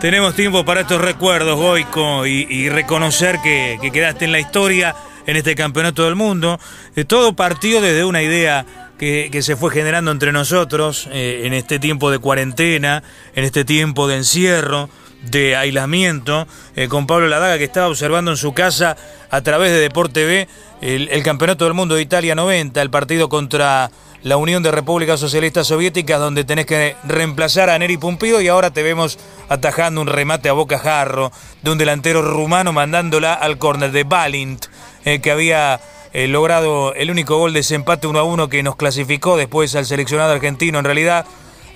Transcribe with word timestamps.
Tenemos 0.00 0.34
tiempo 0.34 0.64
para 0.64 0.80
estos 0.80 0.98
recuerdos, 0.98 1.56
Goico, 1.56 2.24
y, 2.24 2.70
reconocer 2.70 3.38
que, 3.42 3.78
quedaste 3.92 4.24
en 4.24 4.32
la 4.32 4.40
historia 4.40 4.96
en 5.26 5.36
este 5.36 5.54
campeonato 5.54 6.04
del 6.04 6.14
mundo. 6.14 6.58
Eh, 6.96 7.04
todo 7.04 7.34
partió 7.34 7.82
desde 7.82 8.06
una 8.06 8.22
idea 8.22 8.64
que, 8.98 9.28
se 9.42 9.56
fue 9.56 9.70
generando 9.70 10.10
entre 10.10 10.32
nosotros 10.32 11.06
eh, 11.12 11.42
en 11.44 11.52
este 11.52 11.78
tiempo 11.78 12.10
de 12.10 12.18
cuarentena, 12.18 13.02
en 13.34 13.44
este 13.44 13.66
tiempo 13.66 14.08
de 14.08 14.16
encierro, 14.16 14.88
de 15.30 15.54
aislamiento, 15.54 16.48
eh, 16.76 16.88
con 16.88 17.06
Pablo 17.06 17.28
Ladaga 17.28 17.58
que 17.58 17.64
estaba 17.64 17.88
observando 17.88 18.30
en 18.30 18.38
su 18.38 18.54
casa 18.54 18.96
a 19.28 19.42
través 19.42 19.70
de 19.70 19.80
Deporte 19.80 20.48
el, 20.80 21.08
el 21.10 21.22
Campeonato 21.22 21.66
del 21.66 21.74
Mundo 21.74 21.96
de 21.96 22.00
Italia 22.00 22.34
90, 22.34 22.80
el 22.80 22.88
partido 22.88 23.28
contra 23.28 23.90
la 24.22 24.36
Unión 24.36 24.62
de 24.62 24.70
Repúblicas 24.70 25.18
Socialistas 25.18 25.66
Soviéticas, 25.66 26.20
donde 26.20 26.44
tenés 26.44 26.66
que 26.66 26.94
reemplazar 27.04 27.70
a 27.70 27.78
Neri 27.78 27.96
Pumpido 27.96 28.40
y 28.40 28.48
ahora 28.48 28.70
te 28.70 28.82
vemos 28.82 29.18
atajando 29.48 30.00
un 30.00 30.06
remate 30.06 30.48
a 30.48 30.52
boca 30.52 30.78
jarro 30.78 31.32
de 31.62 31.70
un 31.70 31.78
delantero 31.78 32.20
rumano 32.20 32.72
mandándola 32.72 33.32
al 33.32 33.58
córner 33.58 33.92
de 33.92 34.04
Balint, 34.04 34.66
eh, 35.04 35.20
que 35.20 35.30
había 35.30 35.80
eh, 36.12 36.28
logrado 36.28 36.94
el 36.94 37.10
único 37.10 37.38
gol 37.38 37.52
de 37.52 37.60
desempate 37.60 38.06
1 38.06 38.18
a 38.18 38.22
1 38.22 38.48
que 38.48 38.62
nos 38.62 38.76
clasificó 38.76 39.36
después 39.36 39.74
al 39.74 39.86
seleccionado 39.86 40.32
argentino, 40.32 40.78
en 40.78 40.84
realidad, 40.84 41.24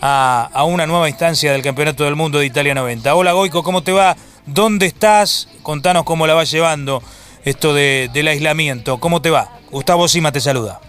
a, 0.02 0.64
una 0.66 0.86
nueva 0.86 1.08
instancia 1.08 1.52
del 1.52 1.62
Campeonato 1.62 2.04
del 2.04 2.14
Mundo 2.14 2.40
de 2.40 2.46
Italia 2.46 2.74
90. 2.74 3.14
Hola 3.14 3.32
Goico, 3.32 3.62
¿cómo 3.62 3.82
te 3.82 3.92
va? 3.92 4.16
¿Dónde 4.44 4.84
estás? 4.84 5.48
Contanos 5.62 6.04
cómo 6.04 6.26
la 6.26 6.34
va 6.34 6.44
llevando 6.44 7.02
esto 7.42 7.72
del 7.72 8.28
aislamiento. 8.28 8.98
¿Cómo 9.00 9.22
te 9.22 9.30
va? 9.30 9.48
Gustavo 9.70 10.06
Sima 10.06 10.30
te 10.30 10.40
saluda. 10.40 10.80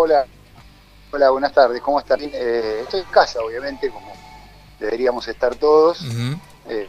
Hola, 0.00 0.24
hola, 1.10 1.30
buenas 1.30 1.52
tardes, 1.52 1.82
¿cómo 1.82 1.98
están? 1.98 2.20
Eh, 2.22 2.82
estoy 2.84 3.00
en 3.00 3.06
casa, 3.06 3.40
obviamente, 3.40 3.90
como 3.90 4.12
deberíamos 4.78 5.26
estar 5.26 5.56
todos, 5.56 6.06
eh, 6.68 6.86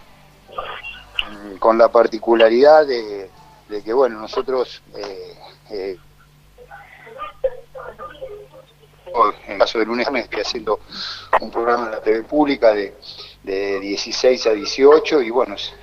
con 1.58 1.75
la 1.80 1.88
particularidad 1.88 2.86
de, 2.86 3.31
que, 3.83 3.94
bueno, 3.94 4.20
nosotros, 4.20 4.83
eh, 4.95 5.98
en 9.48 9.53
el 9.53 9.58
caso 9.58 9.80
de 9.80 9.86
lunes, 9.86 10.08
estoy 10.08 10.42
haciendo 10.42 10.80
un 11.42 11.50
programa 11.50 11.86
en 11.86 11.92
la 11.94 12.02
TV 12.03 12.22
pública 12.22 12.76
de, 12.76 12.95
de 13.42 13.80
16 13.80 14.45
a 14.45 14.52
18 14.52 15.23
y, 15.23 15.31
bueno, 15.31 15.55
es 15.55 15.73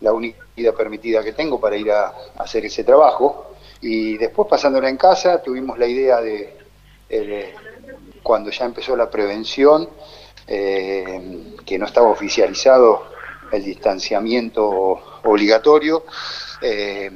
la 0.00 0.12
única 0.12 0.44
vida 0.56 0.72
permitida 0.72 1.22
que 1.22 1.32
tengo 1.32 1.60
para 1.60 1.76
ir 1.76 1.92
a 1.92 2.12
hacer 2.38 2.64
ese 2.64 2.82
trabajo. 2.82 3.52
Y 3.80 4.16
después 4.16 4.48
pasándola 4.48 4.88
en 4.88 4.96
casa 4.96 5.42
tuvimos 5.42 5.78
la 5.78 5.86
idea 5.86 6.20
de, 6.20 6.55
eh, 7.08 7.54
cuando 8.22 8.50
ya 8.50 8.64
empezó 8.64 8.96
la 8.96 9.08
prevención, 9.10 9.88
eh, 10.46 11.54
que 11.64 11.78
no 11.78 11.86
estaba 11.86 12.08
oficializado 12.08 13.10
el 13.52 13.64
distanciamiento 13.64 15.20
obligatorio, 15.24 16.04
eh, 16.60 17.10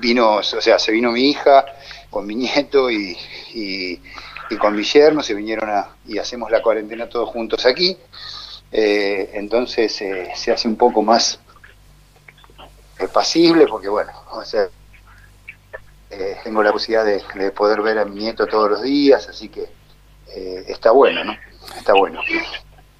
vino, 0.00 0.36
o 0.36 0.42
sea, 0.42 0.78
se 0.78 0.92
vino 0.92 1.12
mi 1.12 1.30
hija 1.30 1.64
con 2.10 2.26
mi 2.26 2.34
nieto 2.34 2.90
y, 2.90 3.16
con 4.58 4.76
mi 4.76 4.84
yerno, 4.84 5.22
se 5.22 5.34
vinieron 5.34 5.70
a, 5.70 5.96
y 6.06 6.18
hacemos 6.18 6.50
la 6.50 6.62
cuarentena 6.62 7.08
todos 7.08 7.28
juntos 7.28 7.66
aquí. 7.66 7.96
entonces 8.70 9.92
se 9.92 10.52
hace 10.52 10.68
un 10.68 10.76
poco 10.76 11.02
más 11.02 11.40
pasible 13.12 13.66
porque 13.66 13.88
bueno, 13.88 14.12
o 14.32 14.44
sea, 14.44 14.68
eh, 16.18 16.36
tengo 16.44 16.62
la 16.62 16.72
posibilidad 16.72 17.04
de, 17.04 17.50
poder 17.50 17.82
ver 17.82 17.98
a 17.98 18.04
mi 18.04 18.20
nieto 18.20 18.46
todos 18.46 18.70
los 18.70 18.82
días, 18.82 19.28
así 19.28 19.48
que 19.48 19.64
eh, 20.34 20.64
está 20.68 20.90
bueno, 20.90 21.24
¿no? 21.24 21.36
Está 21.76 21.94
bueno. 21.94 22.20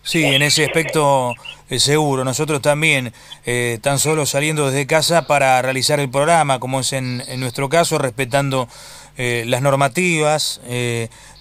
Sí, 0.02 0.24
en 0.24 0.42
ese 0.42 0.64
aspecto 0.64 1.32
eh, 1.70 1.78
seguro. 1.78 2.24
Nosotros 2.24 2.60
también, 2.60 3.12
tan 3.80 3.98
solo 3.98 4.26
saliendo 4.26 4.70
desde 4.70 4.86
casa 4.86 5.26
para 5.26 5.62
realizar 5.62 6.00
el 6.00 6.10
programa, 6.10 6.60
como 6.60 6.80
es 6.80 6.92
en, 6.92 7.22
en 7.26 7.40
nuestro 7.40 7.68
caso, 7.68 7.98
respetando 7.98 8.68
las 9.16 9.62
normativas, 9.62 10.60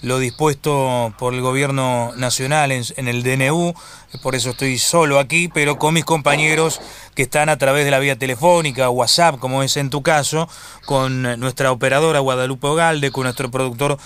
lo 0.02 0.20
dispuesto 0.20 1.14
por 1.18 1.34
el 1.34 1.42
gobierno 1.42 2.12
nacional 2.16 2.72
en, 2.72 2.84
en, 2.98 3.08
el 3.08 3.24
DNU, 3.24 3.74
por 4.22 4.36
eso 4.36 4.52
estoy 4.52 4.78
solo 4.78 5.18
aquí, 5.18 5.48
pero 5.48 5.78
con 5.78 5.94
mis 5.94 6.06
compañeros 6.06 6.82
que 7.16 7.24
están 7.24 7.50
a 7.50 7.58
través 7.58 7.86
de 7.86 7.92
la 7.92 8.00
vía 8.00 8.18
telefónica, 8.18 8.90
WhatsApp, 8.90 9.40
como 9.40 9.64
es 9.64 9.78
en 9.78 9.90
tu 9.90 10.04
caso, 10.04 10.48
con 10.86 11.24
nuestra 11.40 11.72
operadora 11.72 12.20
Guadalupe 12.20 12.68
Ogalde, 12.68 13.12
con 13.12 13.24
nuestro 13.24 13.50
productor 13.50 13.98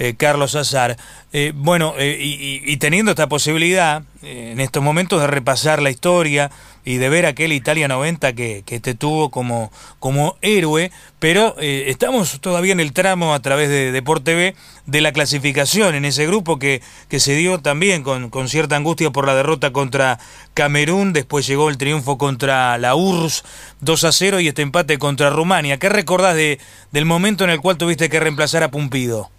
eh, 0.00 0.14
Carlos 0.16 0.54
Azar. 0.54 0.96
Eh, 1.30 1.52
bueno, 1.54 1.92
eh, 1.98 2.16
y, 2.18 2.76
teniendo 2.78 3.10
esta 3.10 3.28
posibilidad 3.28 4.02
en 4.22 4.58
estos 4.58 4.82
momentos 4.82 5.20
de 5.20 5.26
repasar 5.26 5.82
la 5.82 5.90
historia 5.90 6.50
y 6.86 6.96
de 6.96 7.10
ver 7.10 7.26
aquel 7.26 7.52
Italia 7.52 7.86
90 7.86 8.32
que, 8.32 8.62
que 8.64 8.80
te 8.80 8.94
tuvo 8.94 9.30
como, 9.30 9.70
como 9.98 10.36
héroe, 10.40 10.90
pero 11.18 11.54
estamos 11.58 12.40
todavía 12.40 12.72
en 12.72 12.80
el 12.80 12.94
tramo 12.94 13.34
a 13.34 13.40
través 13.40 13.68
de 13.68 13.92
Deporte 13.92 14.32
TV 14.32 14.56
de 14.86 15.00
la 15.02 15.12
clasificación 15.12 15.94
en 15.94 16.06
ese 16.06 16.26
grupo 16.26 16.58
que, 16.58 16.80
que 17.08 17.20
se 17.20 17.34
dio 17.34 17.58
también 17.58 18.02
con, 18.02 18.30
con 18.30 18.48
cierta 18.48 18.76
angustia 18.76 19.10
por 19.10 19.26
la 19.26 19.34
derrota 19.34 19.70
contra 19.70 20.18
Camerún, 20.54 21.12
después 21.12 21.46
llegó 21.46 21.68
el 21.68 21.76
triunfo 21.76 22.16
contra 22.16 22.78
la 22.78 22.94
URSS 22.94 23.44
2 23.80 24.04
a 24.04 24.12
0 24.12 24.40
y 24.40 24.48
este 24.48 24.62
empate 24.62 24.98
contra 24.98 25.28
Rumania. 25.28 25.78
¿Qué 25.78 25.90
recordás 25.90 26.34
de, 26.36 26.58
del 26.90 27.04
momento 27.04 27.44
en 27.44 27.50
el 27.50 27.60
cual 27.60 27.76
tuviste 27.76 28.08
que 28.08 28.20
reemplazar 28.20 28.62
a 28.62 28.70
Pumpido? 28.70 29.30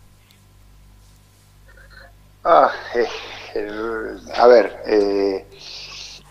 Ah, 2.44 2.72
eh, 2.96 4.18
a 4.34 4.47
ver, 4.47 4.81
eh, 4.88 5.46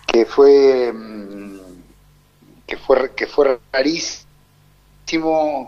que 0.07 0.27
fue 0.27 0.93
mm, 0.93 1.59
que 2.67 2.77
fue 2.77 3.15
que 3.15 3.27
fue 3.27 3.61
rarísimo. 3.73 4.27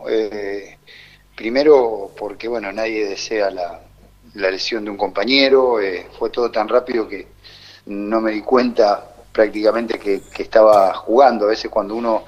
Eh, 0.09 0.79
primero 1.37 2.11
porque 2.17 2.49
bueno 2.49 2.73
nadie 2.73 3.09
desea 3.09 3.51
la, 3.51 3.81
la 4.35 4.51
lesión 4.51 4.85
de 4.85 4.91
un 4.91 4.97
compañero. 4.97 5.79
fue 6.19 6.31
todo 6.31 6.51
tan 6.51 6.69
rápido 6.69 7.09
que 7.09 7.29
no 7.87 8.21
me 8.21 8.33
di 8.33 8.43
cuenta 8.43 9.15
prácticamente 9.33 9.99
que, 9.99 10.23
estaba 10.39 10.95
jugando. 10.95 11.47
A 11.47 11.49
veces 11.51 11.71
cuando 11.71 11.95
uno 11.97 12.25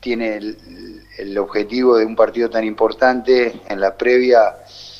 tiene 0.00 0.36
el 0.36 1.38
objetivo 1.38 1.96
de 1.96 2.04
un 2.04 2.16
partido 2.16 2.50
tan 2.50 2.64
importante 2.64 3.60
en 3.68 3.80
la 3.80 3.96
previa 3.96 4.54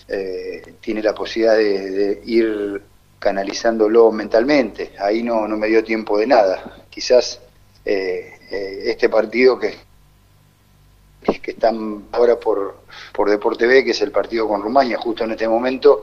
eh, 0.08 0.74
tiene 0.80 1.02
la 1.02 1.14
posibilidad 1.14 1.56
de, 1.56 2.22
ir 2.26 2.82
canalizándolo 3.18 4.12
mentalmente. 4.12 4.92
Ahí 4.98 5.22
no, 5.22 5.48
no 5.48 5.56
me 5.56 5.68
dio 5.68 5.82
tiempo 5.82 6.18
de 6.18 6.26
nada. 6.26 6.84
Quizás 6.90 7.40
eh, 7.84 8.38
eh, 8.50 8.82
este 8.86 9.08
partido 9.08 9.58
que, 9.58 9.74
que 11.40 11.50
están 11.52 12.04
ahora 12.12 12.38
por, 12.38 12.82
por 13.12 13.30
Deporte 13.30 13.66
B, 13.66 13.82
que 13.84 13.92
es 13.92 14.00
el 14.02 14.10
partido 14.10 14.46
con 14.46 14.62
Rumania, 14.62 14.98
justo 14.98 15.24
en 15.24 15.30
este 15.32 15.48
momento, 15.48 16.02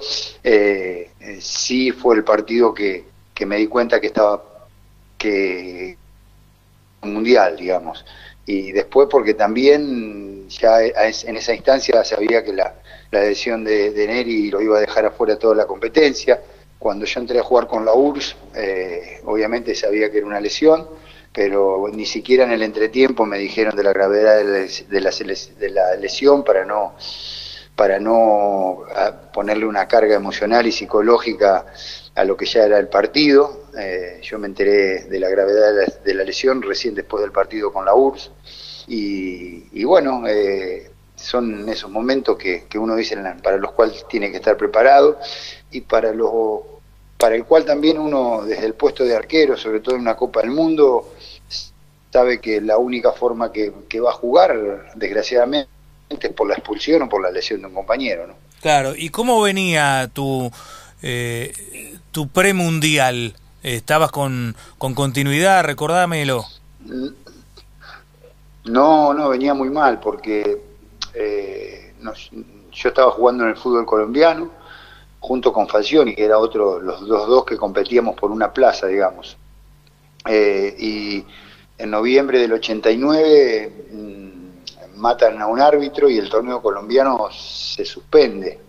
sí 1.39 1.91
fue 1.91 2.15
el 2.15 2.23
partido 2.23 2.73
que, 2.73 3.05
que 3.33 3.45
me 3.45 3.57
di 3.57 3.67
cuenta 3.67 4.01
que 4.01 4.07
estaba 4.07 4.43
que 5.17 5.95
mundial, 7.03 7.57
digamos. 7.57 8.03
Y 8.45 8.71
después 8.71 9.07
porque 9.09 9.35
también 9.35 10.30
ya 10.59 10.81
en 10.81 11.37
esa 11.37 11.53
instancia 11.53 12.03
sabía 12.03 12.43
que 12.43 12.53
la, 12.53 12.75
la 13.11 13.19
de, 13.21 14.05
Neri 14.07 14.49
lo 14.49 14.61
iba 14.61 14.77
a 14.77 14.81
dejar 14.81 15.05
afuera 15.05 15.37
toda 15.37 15.55
la 15.55 15.65
competencia. 15.65 16.41
Cuando 16.77 17.05
yo 17.05 17.19
entré 17.19 17.39
a 17.39 17.43
jugar 17.43 17.67
con 17.67 17.85
la 17.85 17.93
URSS, 17.93 18.35
eh, 18.55 19.21
obviamente 19.25 19.75
sabía 19.75 20.11
que 20.11 20.17
era 20.17 20.27
una 20.27 20.39
lesión, 20.39 20.87
pero 21.31 21.87
ni 21.93 22.05
siquiera 22.05 22.43
en 22.43 22.51
el 22.51 22.63
entretiempo 22.63 23.25
me 23.25 23.37
dijeron 23.37 23.75
de 23.75 23.83
la 23.83 23.93
gravedad 23.93 24.37
de 24.37 24.43
la, 25.01 25.11
de 25.59 25.69
la, 25.69 25.95
lesión 25.95 26.43
para 26.43 26.65
no 26.65 26.95
para 27.75 27.99
no 27.99 28.83
ponerle 29.33 29.65
una 29.65 29.87
carga 29.87 30.15
emocional 30.15 30.67
y 30.67 30.71
psicológica 30.71 31.65
a 32.15 32.23
lo 32.23 32.35
que 32.35 32.45
ya 32.45 32.63
era 32.63 32.77
el 32.77 32.87
partido. 32.87 33.65
Eh, 33.77 34.19
yo 34.21 34.37
me 34.39 34.47
enteré 34.47 35.03
de 35.03 35.19
la 35.19 35.29
gravedad 35.29 35.73
de 36.03 36.13
la, 36.13 36.23
lesión 36.23 36.61
recién 36.61 36.95
después 36.95 37.21
del 37.21 37.31
partido 37.31 37.71
con 37.71 37.85
la 37.85 37.95
URSS. 37.95 38.31
Y, 38.87 39.67
y 39.71 39.83
bueno, 39.83 40.23
eh, 40.27 40.91
son 41.21 41.69
esos 41.69 41.89
momentos 41.89 42.37
que, 42.37 42.65
uno 42.75 42.95
dice 42.95 43.17
para 43.43 43.57
los 43.57 43.71
cuales 43.71 44.05
tiene 44.09 44.31
que 44.31 44.37
estar 44.37 44.57
preparado 44.57 45.19
y 45.71 45.81
para 45.81 46.11
lo 46.13 46.81
para 47.17 47.35
el 47.35 47.45
cual 47.45 47.65
también 47.65 47.99
uno 47.99 48.41
desde 48.43 48.65
el 48.65 48.73
puesto 48.73 49.05
de 49.05 49.15
arquero, 49.15 49.55
sobre 49.55 49.79
todo 49.79 49.93
en 49.93 50.01
una 50.01 50.15
Copa 50.15 50.41
del 50.41 50.49
Mundo, 50.49 51.13
sabe 52.11 52.41
que 52.41 52.59
la 52.59 52.79
única 52.79 53.11
forma 53.11 53.51
que, 53.51 53.71
va 53.99 54.09
a 54.09 54.13
jugar, 54.13 54.91
desgraciadamente, 54.95 55.69
es 56.09 56.33
por 56.33 56.47
la 56.47 56.55
expulsión 56.55 57.03
o 57.03 57.09
por 57.09 57.21
la 57.21 57.29
lesión 57.29 57.61
de 57.61 57.67
un 57.67 57.75
compañero. 57.75 58.25
¿no? 58.25 58.33
Claro, 58.59 58.95
¿y 58.95 59.09
cómo 59.09 59.39
venía 59.39 60.09
tu, 60.11 60.51
eh, 61.01 61.97
tu 62.11 62.27
premundial? 62.27 63.35
¿Estabas 63.63 64.11
con, 64.11 64.55
con 64.77 64.95
continuidad? 64.95 65.63
Recordámelo. 65.63 66.45
No, 68.65 69.13
no, 69.13 69.29
venía 69.29 69.53
muy 69.53 69.69
mal 69.69 69.99
porque 69.99 70.61
eh, 71.13 71.93
yo 72.71 72.89
estaba 72.89 73.11
jugando 73.11 73.43
en 73.43 73.51
el 73.51 73.57
fútbol 73.57 73.85
colombiano, 73.85 74.49
junto 75.19 75.53
con 75.53 75.67
Falcioni, 75.67 76.15
que 76.15 76.25
era 76.25 76.37
otro, 76.37 76.79
los 76.79 77.07
dos, 77.07 77.27
dos 77.27 77.45
que 77.45 77.57
competíamos 77.57 78.15
por 78.15 78.31
una 78.31 78.51
plaza, 78.51 78.87
digamos. 78.87 79.37
Eh, 80.25 80.75
y 80.77 81.25
en 81.77 81.89
noviembre 81.89 82.39
del 82.39 82.53
89 82.53 83.87
mm, 83.91 84.99
matan 84.99 85.41
a 85.41 85.47
un 85.47 85.59
árbitro 85.59 86.09
y 86.09 86.17
el 86.17 86.29
torneo 86.29 86.61
colombiano 86.61 87.29
se 87.31 87.85
suspende. 87.85 88.59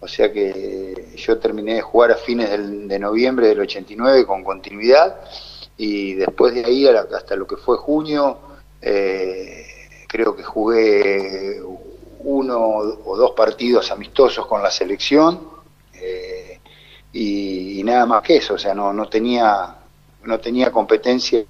O 0.00 0.06
sea 0.06 0.32
que 0.32 1.12
yo 1.16 1.38
terminé 1.38 1.74
de 1.74 1.82
jugar 1.82 2.12
a 2.12 2.16
fines 2.16 2.50
de 2.50 2.98
noviembre 2.98 3.48
del 3.48 3.60
89 3.60 4.26
con 4.26 4.44
continuidad 4.44 5.16
y 5.76 6.14
después 6.14 6.54
de 6.54 6.64
ahí 6.64 6.86
hasta 6.86 7.34
lo 7.34 7.46
que 7.46 7.56
fue 7.56 7.76
junio, 7.76 8.38
eh, 8.80 9.66
creo 10.06 10.36
que 10.36 10.44
jugué 10.44 11.60
uno 12.20 12.58
o 12.60 13.16
dos 13.16 13.32
partidos 13.32 13.90
amistosos 13.90 14.46
con 14.46 14.62
la 14.62 14.70
selección 14.70 15.48
eh, 15.94 16.60
y, 17.12 17.82
nada 17.84 18.06
más 18.06 18.22
que 18.22 18.36
eso, 18.36 18.54
o 18.54 18.58
sea, 18.58 18.74
no, 18.74 18.92
no 18.92 19.08
tenía 19.08 19.74
no 20.24 20.38
tenía 20.40 20.70
competencia 20.70 21.44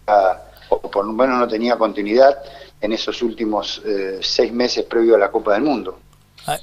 o 0.69 0.81
por 0.91 1.05
lo 1.05 1.13
menos 1.13 1.39
no 1.39 1.49
tenía 1.49 1.77
continuidad 1.77 2.39
en 2.81 2.93
esos 2.93 3.23
últimos 3.23 3.83
eh, 3.85 4.19
seis 4.21 4.53
meses 4.53 4.85
previo 4.85 5.17
a 5.17 5.19
la 5.19 5.31
Copa 5.31 5.55
del 5.55 5.63
Mundo. 5.63 5.99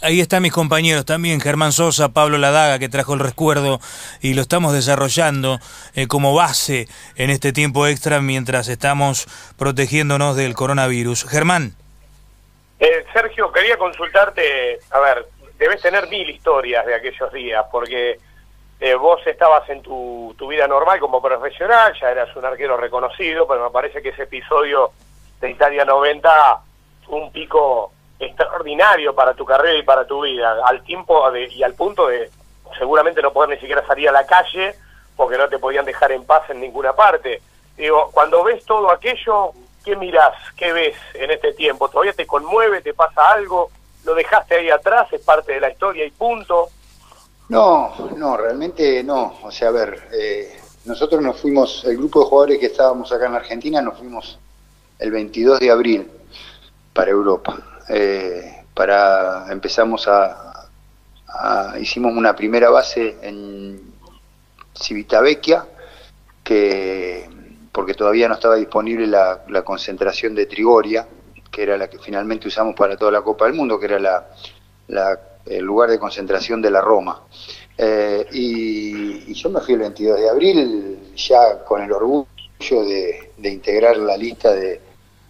Ahí 0.01 0.19
están 0.19 0.41
mis 0.41 0.51
compañeros 0.51 1.05
también, 1.05 1.39
Germán 1.39 1.71
Sosa, 1.71 2.09
Pablo 2.09 2.39
Ladaga, 2.39 2.79
que 2.79 2.89
trajo 2.89 3.13
el 3.13 3.19
recuerdo 3.19 3.79
y 4.19 4.33
lo 4.33 4.41
estamos 4.41 4.73
desarrollando 4.73 5.59
eh, 5.93 6.07
como 6.07 6.33
base 6.33 6.87
en 7.15 7.29
este 7.29 7.53
tiempo 7.53 7.85
extra 7.85 8.19
mientras 8.19 8.67
estamos 8.67 9.27
protegiéndonos 9.59 10.35
del 10.35 10.55
coronavirus. 10.55 11.25
Germán. 11.29 11.75
Eh, 12.79 13.05
Sergio, 13.13 13.51
quería 13.51 13.77
consultarte, 13.77 14.79
a 14.89 14.99
ver, 15.01 15.27
debes 15.59 15.83
tener 15.83 16.09
mil 16.09 16.27
historias 16.31 16.83
de 16.87 16.95
aquellos 16.95 17.31
días, 17.31 17.63
porque 17.71 18.17
eh, 18.79 18.95
vos 18.95 19.21
estabas 19.27 19.69
en 19.69 19.83
tu, 19.83 20.33
tu 20.35 20.47
vida 20.47 20.67
normal 20.67 20.99
como 20.99 21.21
profesional, 21.21 21.93
ya 22.01 22.09
eras 22.09 22.35
un 22.35 22.43
arquero 22.43 22.75
reconocido, 22.75 23.47
pero 23.47 23.65
me 23.65 23.69
parece 23.69 24.01
que 24.01 24.09
ese 24.09 24.23
episodio 24.23 24.93
de 25.39 25.51
Italia 25.51 25.85
90 25.85 26.31
fue 27.05 27.19
un 27.19 27.31
pico 27.31 27.91
extraordinario 28.19 29.13
para 29.13 29.33
tu 29.33 29.45
carrera 29.45 29.77
y 29.77 29.83
para 29.83 30.05
tu 30.05 30.21
vida, 30.21 30.57
al 30.65 30.83
tiempo 30.83 31.29
de, 31.31 31.47
y 31.47 31.63
al 31.63 31.73
punto 31.73 32.07
de 32.07 32.29
seguramente 32.77 33.21
no 33.21 33.31
poder 33.31 33.51
ni 33.51 33.57
siquiera 33.57 33.85
salir 33.85 34.09
a 34.09 34.11
la 34.11 34.25
calle 34.25 34.75
porque 35.15 35.37
no 35.37 35.47
te 35.47 35.59
podían 35.59 35.85
dejar 35.85 36.11
en 36.11 36.25
paz 36.25 36.49
en 36.49 36.59
ninguna 36.59 36.93
parte. 36.93 37.41
Digo, 37.77 38.09
cuando 38.13 38.43
ves 38.43 38.65
todo 38.65 38.91
aquello, 38.91 39.51
¿qué 39.83 39.95
mirás? 39.95 40.33
¿Qué 40.55 40.73
ves 40.73 40.95
en 41.13 41.31
este 41.31 41.53
tiempo? 41.53 41.89
¿Todavía 41.89 42.13
te 42.13 42.25
conmueve? 42.25 42.81
¿Te 42.81 42.93
pasa 42.93 43.31
algo? 43.31 43.69
¿Lo 44.03 44.13
dejaste 44.13 44.55
ahí 44.55 44.69
atrás? 44.69 45.11
¿Es 45.11 45.21
parte 45.21 45.53
de 45.53 45.59
la 45.59 45.69
historia 45.69 46.05
y 46.05 46.11
punto? 46.11 46.69
No, 47.49 47.93
no, 48.15 48.37
realmente 48.37 49.03
no. 49.03 49.37
O 49.43 49.51
sea, 49.51 49.69
a 49.69 49.71
ver, 49.71 50.09
eh, 50.13 50.57
nosotros 50.85 51.21
nos 51.21 51.39
fuimos, 51.39 51.83
el 51.85 51.97
grupo 51.97 52.19
de 52.19 52.25
jugadores 52.25 52.59
que 52.59 52.67
estábamos 52.67 53.11
acá 53.11 53.27
en 53.27 53.35
Argentina, 53.35 53.81
nos 53.81 53.97
fuimos 53.97 54.39
el 54.99 55.11
22 55.11 55.59
de 55.59 55.71
abril 55.71 56.11
para 56.93 57.11
Europa. 57.11 57.74
Eh, 57.89 58.63
para 58.73 59.45
empezamos 59.51 60.07
a, 60.07 60.67
hicimos 61.79 62.13
una 62.15 62.35
primera 62.35 62.69
base 62.69 63.17
en 63.21 63.93
Civitavecchia 64.73 65.65
que 66.43 67.29
porque 67.71 67.93
todavía 67.93 68.27
no 68.29 68.35
estaba 68.35 68.55
disponible 68.55 69.05
la, 69.05 69.61
concentración 69.63 70.33
de 70.33 70.45
Trigoria 70.45 71.07
que 71.51 71.63
era 71.63 71.77
la 71.77 71.89
que 71.89 71.99
finalmente 71.99 72.47
usamos 72.47 72.75
para 72.75 72.97
toda 72.97 73.11
la 73.11 73.21
Copa 73.21 73.45
del 73.45 73.53
Mundo 73.53 73.79
que 73.79 73.85
era 73.85 73.99
la, 73.99 75.19
el 75.45 75.63
lugar 75.63 75.89
de 75.89 75.99
concentración 75.99 76.61
de 76.61 76.71
la 76.71 76.81
Roma. 76.81 77.21
Eh, 77.77 78.25
y, 78.31 79.33
yo 79.33 79.49
me 79.49 79.59
fui 79.59 79.73
el 79.73 79.81
22 79.81 80.19
de 80.19 80.29
abril 80.29 81.13
ya 81.15 81.63
con 81.63 81.81
el 81.81 81.91
orgullo 81.91 82.27
de 82.85 83.49
integrar 83.49 83.97
la 83.97 84.15
lista 84.15 84.53
de, 84.53 84.79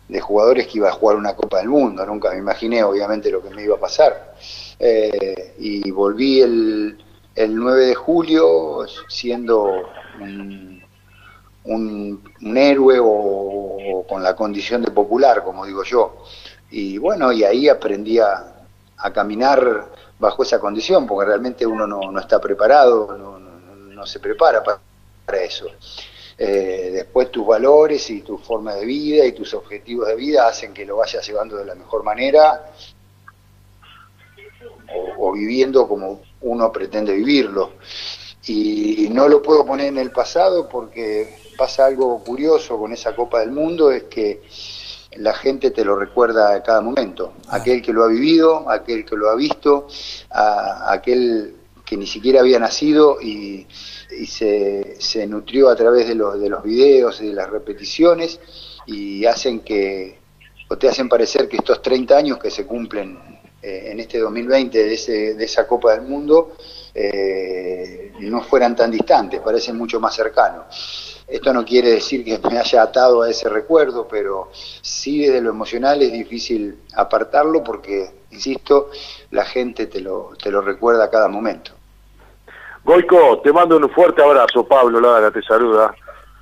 de 0.08 0.22
jugadores 0.22 0.68
que 0.68 0.78
iba 0.78 0.90
a 0.90 0.94
jugar 0.94 1.16
una 1.18 1.36
Copa 1.36 1.58
del 1.58 1.70
Mundo, 1.70 2.06
nunca 2.06 2.32
me 2.32 2.38
imaginé 2.38 2.84
obviamente 2.84 3.32
lo 3.32 3.42
que 3.42 3.50
me 3.50 3.64
iba 3.64 3.76
a 3.76 3.80
pasar. 3.80 4.36
Eh, 4.78 5.56
y 5.58 5.90
volví 5.92 6.42
el, 6.42 7.04
el 7.36 7.56
9 7.56 7.86
de 7.88 7.96
julio 7.96 8.86
siendo 9.08 9.90
un, 10.20 10.84
un, 11.66 12.58
héroe 12.58 13.00
o, 13.02 14.06
con 14.08 14.22
la 14.24 14.36
condición 14.36 14.82
de 14.82 14.92
popular, 14.92 15.44
como 15.44 15.66
digo 15.66 15.84
yo. 15.84 16.24
Y 16.70 16.98
bueno, 16.98 17.32
y 17.32 17.44
ahí 17.44 17.68
aprendí 17.68 18.20
a, 18.20 18.52
caminar 19.14 19.86
bajo 20.18 20.42
esa 20.42 20.60
condición, 20.60 21.06
porque 21.06 21.28
realmente 21.28 21.64
uno 21.64 21.86
no, 21.86 22.12
no 22.12 22.20
está 22.20 22.42
preparado, 22.42 23.16
no, 23.16 23.38
no, 23.38 23.76
no 23.76 24.06
se 24.08 24.20
prepara 24.20 24.64
para 24.64 25.42
eso. 25.44 25.68
Eh, 26.38 26.90
después 26.94 27.32
tus 27.32 27.48
valores 27.48 28.10
y 28.10 28.22
tu 28.22 28.38
forma 28.38 28.76
de 28.76 28.86
vida 28.86 29.26
y 29.26 29.32
tus 29.32 29.54
objetivos 29.54 30.08
de 30.08 30.16
vida 30.16 30.48
hacen 30.48 30.74
que 30.74 30.86
lo 30.86 30.98
vayas 30.98 31.26
llevando 31.26 31.56
de 31.56 31.64
la 31.64 31.76
mejor 31.76 32.04
manera 32.04 32.74
o, 35.18 35.32
viviendo 35.32 35.88
como 35.88 36.22
uno 36.42 36.72
pretende 36.72 37.14
vivirlo. 37.14 37.74
Y 38.48 39.08
no 39.12 39.28
lo 39.28 39.42
puedo 39.42 39.66
poner 39.66 39.88
en 39.88 39.98
el 39.98 40.12
pasado 40.12 40.70
porque 40.70 41.38
pasa 41.58 41.86
algo 41.86 42.24
curioso 42.24 42.78
con 42.78 42.92
esa 42.92 43.16
Copa 43.16 43.40
del 43.40 43.52
Mundo, 43.52 43.92
es 43.92 44.04
que 44.04 44.44
la 45.18 45.34
gente 45.34 45.72
te 45.72 45.84
lo 45.84 45.96
recuerda 45.98 46.54
a 46.54 46.62
cada 46.62 46.82
momento. 46.82 47.34
Ah. 47.48 47.58
Aquel 47.58 47.82
que 47.82 47.94
lo 47.94 48.04
ha 48.04 48.08
vivido, 48.08 48.70
aquel 48.70 49.06
que 49.06 49.16
lo 49.16 49.30
ha 49.30 49.36
visto, 49.36 49.88
aquel 50.30 51.56
que 51.86 51.98
ni 51.98 52.08
siquiera 52.08 52.42
había 52.42 52.60
nacido 52.60 53.22
y, 53.22 53.68
se, 54.28 54.96
se, 55.00 55.28
nutrió 55.28 55.70
a 55.70 55.76
través 55.76 56.08
de, 56.08 56.16
los 56.16 56.40
de 56.40 56.50
los 56.50 56.64
videos 56.64 57.20
de 57.20 57.34
las 57.34 57.50
repeticiones 57.50 58.40
y 58.86 59.26
hacen 59.26 59.60
que, 59.62 60.20
o 60.70 60.78
te 60.78 60.88
hacen 60.88 61.10
parecer 61.10 61.48
que 61.48 61.58
estos 61.58 61.82
30 61.82 62.18
años 62.18 62.38
que 62.40 62.50
se 62.50 62.66
cumplen 62.66 63.18
eh, 63.62 63.92
en 63.92 64.00
este 64.00 64.20
2020 64.20 64.78
de, 64.78 64.94
ese, 64.94 65.34
de 65.36 65.46
esa 65.46 65.68
Copa 65.68 65.94
del 65.94 66.04
Mundo 66.04 66.56
eh, 66.94 68.14
no 68.20 68.42
fueran 68.42 68.76
tan 68.76 68.92
distantes, 68.92 69.42
parecen 69.42 69.78
mucho 69.78 70.00
más 70.00 70.16
cercanos. 70.16 71.16
Esto 71.28 71.52
no 71.52 71.66
quiere 71.66 71.92
decir 71.92 72.24
que 72.24 72.40
me 72.50 72.60
haya 72.60 72.84
atado 72.84 73.24
a 73.24 73.30
ese 73.30 73.50
recuerdo, 73.50 74.08
pero 74.08 74.50
sí 74.82 75.26
desde 75.26 75.42
lo 75.42 75.50
emocional 75.50 76.02
es 76.02 76.12
difícil 76.12 76.84
apartarlo 76.94 77.64
porque, 77.64 78.12
insisto, 78.30 78.92
la 79.32 79.44
gente 79.44 79.88
te 79.88 80.00
lo, 80.00 80.34
te 80.42 80.52
lo 80.52 80.62
recuerda 80.62 81.06
a 81.06 81.10
cada 81.10 81.28
momento. 81.28 81.72
Goico, 82.86 83.42
te 83.44 83.52
mando 83.52 83.78
un 83.78 83.90
fuerte 83.90 84.22
abrazo, 84.22 84.64
Pablo 84.64 85.02
Lara 85.02 85.32
te 85.32 85.42
saluda. 85.42 85.96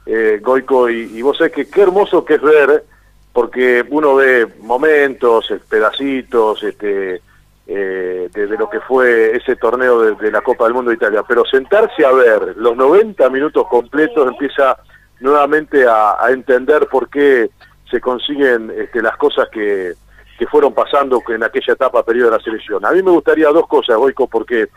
Eh, 0.05 0.41
Goico, 0.43 0.89
y, 0.89 1.21
vos 1.21 1.37
sabés 1.37 1.53
que 1.53 1.69
qué 1.69 1.83
hermoso 1.83 2.25
que 2.25 2.33
es 2.33 2.41
ver, 2.41 2.83
porque 3.31 3.83
uno 3.89 4.15
ve 4.15 4.45
momentos, 4.59 5.49
eh, 5.51 5.61
pedacitos, 5.69 6.61
este, 6.63 7.21
eh, 7.65 8.29
de, 8.29 8.47
lo 8.57 8.69
que 8.69 8.81
fue 8.81 9.37
ese 9.37 9.55
torneo 9.55 10.15
de, 10.15 10.31
la 10.31 10.41
Copa 10.41 10.65
del 10.65 10.73
Mundo 10.73 10.89
de 10.89 10.97
Italia, 10.97 11.23
pero 11.25 11.45
sentarse 11.45 12.05
a 12.05 12.11
ver 12.11 12.57
los 12.57 12.75
90 12.75 13.29
minutos 13.29 13.65
completos 13.69 14.27
empieza 14.27 14.77
nuevamente 15.21 15.85
a, 15.87 16.17
entender 16.29 16.87
por 16.87 17.09
qué 17.09 17.51
se 17.89 18.01
consiguen 18.01 18.69
este, 18.75 19.01
las 19.01 19.15
cosas 19.15 19.47
que, 19.47 19.93
que 20.37 20.47
fueron 20.47 20.73
pasando 20.73 21.21
en 21.29 21.41
aquella 21.41 21.71
etapa 21.71 22.03
periodo 22.03 22.31
de 22.31 22.37
la 22.37 22.43
selección. 22.43 22.85
A 22.85 22.91
mí 22.91 23.01
me 23.01 23.11
gustaría 23.11 23.47
dos 23.47 23.65
cosas, 23.65 23.95
Goico, 23.95 24.27
porque 24.27 24.67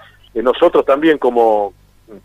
nosotros 0.43 0.85
también 0.85 1.19
como 1.19 1.75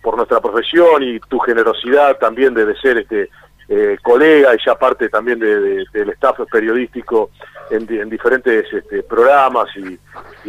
por 0.01 0.15
nuestra 0.15 0.39
profesión 0.39 1.03
y 1.03 1.20
tu 1.22 1.39
generosidad 1.39 2.18
también 2.18 2.53
de, 2.53 2.75
ser 2.75 3.00
este 3.00 3.30
eh, 3.68 3.98
colega 4.01 4.53
y 4.53 4.58
ya 4.65 4.75
parte 4.75 5.10
también 5.10 5.39
de, 5.39 5.86
del 5.91 6.10
staff 6.12 6.39
periodístico 6.51 7.32
en, 7.70 8.10
diferentes 8.10 8.65
este, 8.72 9.03
programas 9.03 9.70
y, 9.77 9.98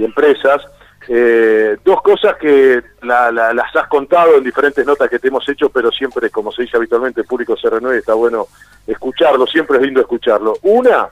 empresas. 0.03 0.63
Eh, 1.09 1.77
dos 1.85 2.01
cosas 2.03 2.37
que 2.37 2.81
las 3.03 3.77
has 3.77 3.89
contado 3.89 4.37
en 4.37 4.45
diferentes 4.45 4.87
notas 4.87 5.09
que 5.09 5.19
te 5.19 5.29
hemos 5.29 5.49
hecho, 5.49 5.69
pero 5.69 5.91
siempre, 5.91 6.31
como 6.31 6.53
se 6.53 6.63
dice 6.63 6.77
habitualmente, 6.77 7.23
el 7.23 7.27
público 7.27 7.57
se 7.57 7.71
renueve, 7.71 7.99
está 7.99 8.15
bueno 8.15 8.47
escucharlo, 8.87 9.47
siempre 9.47 9.79
es 9.79 9.83
lindo 9.83 10.01
escucharlo. 10.01 10.55
Una 10.63 11.09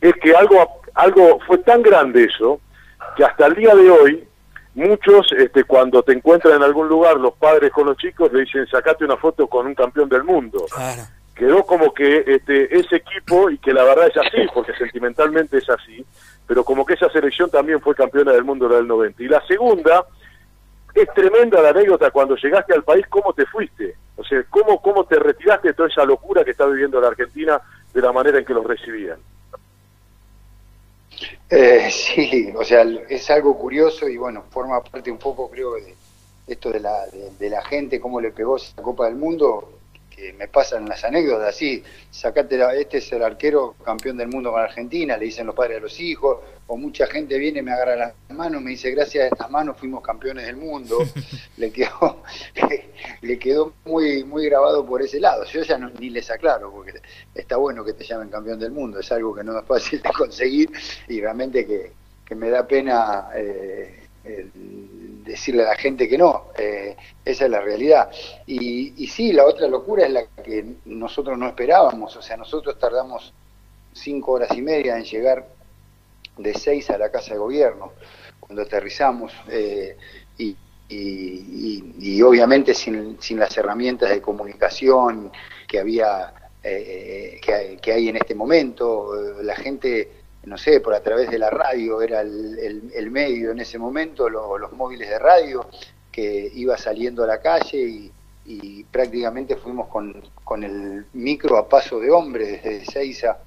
es 0.00 0.14
que 0.14 0.34
algo, 0.34 0.80
algo 0.94 1.40
fue 1.46 1.58
tan 1.58 1.82
grande 1.82 2.24
eso, 2.24 2.60
que 3.16 3.24
hasta 3.24 3.46
el 3.46 3.54
día 3.54 3.74
de 3.74 3.90
hoy 3.90 4.27
muchos 4.78 5.32
este, 5.32 5.64
cuando 5.64 6.02
te 6.04 6.12
encuentran 6.12 6.54
en 6.54 6.62
algún 6.62 6.88
lugar 6.88 7.16
los 7.16 7.34
padres 7.34 7.72
con 7.72 7.86
los 7.86 7.96
chicos 7.96 8.32
le 8.32 8.42
dicen 8.42 8.66
sacate 8.68 9.04
una 9.04 9.16
foto 9.16 9.48
con 9.48 9.66
un 9.66 9.74
campeón 9.74 10.08
del 10.08 10.22
mundo 10.22 10.66
quedó 11.34 11.64
como 11.64 11.92
que 11.92 12.22
este, 12.26 12.78
ese 12.78 12.96
equipo 12.96 13.50
y 13.50 13.58
que 13.58 13.72
la 13.72 13.82
verdad 13.82 14.06
es 14.06 14.16
así 14.16 14.46
porque 14.54 14.72
sentimentalmente 14.74 15.58
es 15.58 15.68
así 15.68 16.06
pero 16.46 16.62
como 16.62 16.86
que 16.86 16.94
esa 16.94 17.10
selección 17.10 17.50
también 17.50 17.80
fue 17.80 17.94
campeona 17.94 18.32
del 18.32 18.44
mundo 18.44 18.68
del 18.68 18.86
90 18.86 19.20
y 19.20 19.26
la 19.26 19.44
segunda 19.46 20.06
es 20.94 21.08
tremenda 21.12 21.60
la 21.60 21.70
anécdota 21.70 22.12
cuando 22.12 22.36
llegaste 22.36 22.72
al 22.72 22.84
país 22.84 23.04
cómo 23.08 23.32
te 23.32 23.46
fuiste 23.46 23.96
o 24.16 24.22
sea 24.22 24.44
cómo 24.48 24.80
cómo 24.80 25.04
te 25.04 25.18
retiraste 25.18 25.68
de 25.68 25.74
toda 25.74 25.88
esa 25.88 26.04
locura 26.04 26.44
que 26.44 26.52
está 26.52 26.66
viviendo 26.66 27.00
la 27.00 27.08
Argentina 27.08 27.60
de 27.92 28.00
la 28.00 28.12
manera 28.12 28.38
en 28.38 28.44
que 28.44 28.54
los 28.54 28.64
recibían 28.64 29.18
eh, 31.50 31.88
sí, 31.90 32.52
o 32.56 32.64
sea, 32.64 32.86
es 33.08 33.30
algo 33.30 33.56
curioso 33.58 34.08
y 34.08 34.16
bueno, 34.16 34.44
forma 34.50 34.82
parte 34.82 35.10
un 35.10 35.18
poco, 35.18 35.50
creo, 35.50 35.74
de, 35.74 35.94
esto 36.46 36.70
de 36.70 36.80
la, 36.80 37.06
de, 37.38 37.50
la 37.50 37.62
gente, 37.64 38.00
cómo 38.00 38.20
le 38.20 38.30
pegó 38.30 38.56
esa 38.56 38.80
Copa 38.82 39.06
del 39.06 39.16
Mundo, 39.16 39.72
que 40.10 40.32
me 40.32 40.48
pasan 40.48 40.88
las 40.88 41.04
anécdotas 41.04 41.48
así, 41.48 41.82
sacate 42.10 42.58
este 42.80 42.98
es 42.98 43.12
el 43.12 43.22
arquero 43.22 43.74
campeón 43.84 44.16
del 44.16 44.28
mundo 44.28 44.52
con 44.52 44.60
Argentina, 44.60 45.16
le 45.16 45.26
dicen 45.26 45.46
los 45.46 45.54
padres 45.54 45.78
a 45.78 45.80
los 45.80 46.00
hijos, 46.00 46.38
o 46.68 46.76
mucha 46.76 47.06
gente 47.06 47.38
viene, 47.38 47.62
me 47.62 47.72
agarra 47.72 47.96
las 47.96 48.14
manos, 48.28 48.60
me 48.60 48.70
dice, 48.70 48.90
gracias 48.90 49.24
a 49.24 49.28
estas 49.28 49.50
manos 49.50 49.76
fuimos 49.78 50.02
campeones 50.02 50.46
del 50.46 50.56
mundo, 50.56 50.98
le 51.56 51.72
quedó, 51.72 52.22
le 53.22 53.38
quedó 53.38 53.72
muy, 53.86 54.22
muy 54.22 54.46
grabado 54.46 54.84
por 54.84 55.00
ese 55.00 55.18
lado. 55.18 55.44
Yo 55.46 55.62
ya 55.62 55.78
ni 55.78 56.10
les 56.10 56.30
aclaro, 56.30 56.70
porque 56.70 57.00
está 57.34 57.56
bueno 57.56 57.82
que 57.84 57.94
te 57.94 58.04
llamen 58.04 58.28
campeón 58.28 58.60
del 58.60 58.70
mundo, 58.70 59.00
es 59.00 59.10
algo 59.10 59.34
que 59.34 59.42
no 59.42 59.58
es 59.58 59.64
fácil 59.64 60.02
de 60.02 60.10
conseguir 60.12 60.70
y 61.08 61.20
realmente 61.20 61.66
que, 61.66 61.92
me 62.34 62.50
da 62.50 62.66
pena 62.66 63.30
eh, 63.34 64.02
decirle 65.24 65.62
a 65.62 65.68
la 65.68 65.76
gente 65.76 66.06
que 66.06 66.18
no, 66.18 66.48
eh, 66.58 66.94
esa 67.24 67.46
es 67.46 67.50
la 67.50 67.62
realidad. 67.62 68.10
Y, 68.46 69.02
y 69.02 69.06
sí, 69.06 69.32
la 69.32 69.46
otra 69.46 69.66
locura 69.68 70.04
es 70.04 70.12
la 70.12 70.26
que 70.26 70.74
nosotros 70.84 71.38
no 71.38 71.48
esperábamos, 71.48 72.14
o 72.14 72.20
sea, 72.20 72.36
nosotros 72.36 72.78
tardamos 72.78 73.32
cinco 73.94 74.32
horas 74.32 74.50
y 74.54 74.60
media 74.60 74.98
en 74.98 75.04
llegar 75.04 75.46
de 76.38 76.54
seis 76.54 76.88
a 76.90 76.98
la 76.98 77.10
Casa 77.10 77.34
de 77.34 77.38
Gobierno, 77.38 77.92
cuando 78.40 78.62
aterrizamos, 78.62 79.32
eh, 79.48 79.96
y, 80.38 80.56
y, 80.90 82.22
obviamente 82.22 82.72
sin, 82.72 83.20
sin, 83.20 83.38
las 83.38 83.54
herramientas 83.58 84.08
de 84.08 84.22
comunicación 84.22 85.30
que 85.66 85.78
había 85.78 86.32
eh, 86.62 87.38
que, 87.80 87.92
hay 87.92 88.08
en 88.08 88.16
este 88.16 88.34
momento, 88.34 89.14
la 89.42 89.54
gente, 89.54 90.10
no 90.44 90.56
sé, 90.56 90.80
por 90.80 90.94
a 90.94 91.02
través 91.02 91.30
de 91.30 91.38
la 91.38 91.50
radio, 91.50 92.00
era 92.00 92.22
el, 92.22 92.90
el, 92.94 93.10
medio 93.10 93.50
en 93.50 93.60
ese 93.60 93.78
momento, 93.78 94.28
los 94.30 94.72
móviles 94.72 95.10
de 95.10 95.18
radio, 95.18 95.68
que 96.10 96.50
iba 96.54 96.76
saliendo 96.78 97.22
a 97.22 97.26
la 97.26 97.40
calle 97.40 97.78
y, 97.78 98.12
y 98.46 98.84
prácticamente 98.84 99.56
fuimos 99.56 99.88
con, 99.88 100.22
con, 100.42 100.64
el 100.64 101.04
micro 101.12 101.58
a 101.58 101.68
paso 101.68 102.00
de 102.00 102.10
hombre 102.10 102.46
desde 102.46 102.84
Seiza 102.86 103.38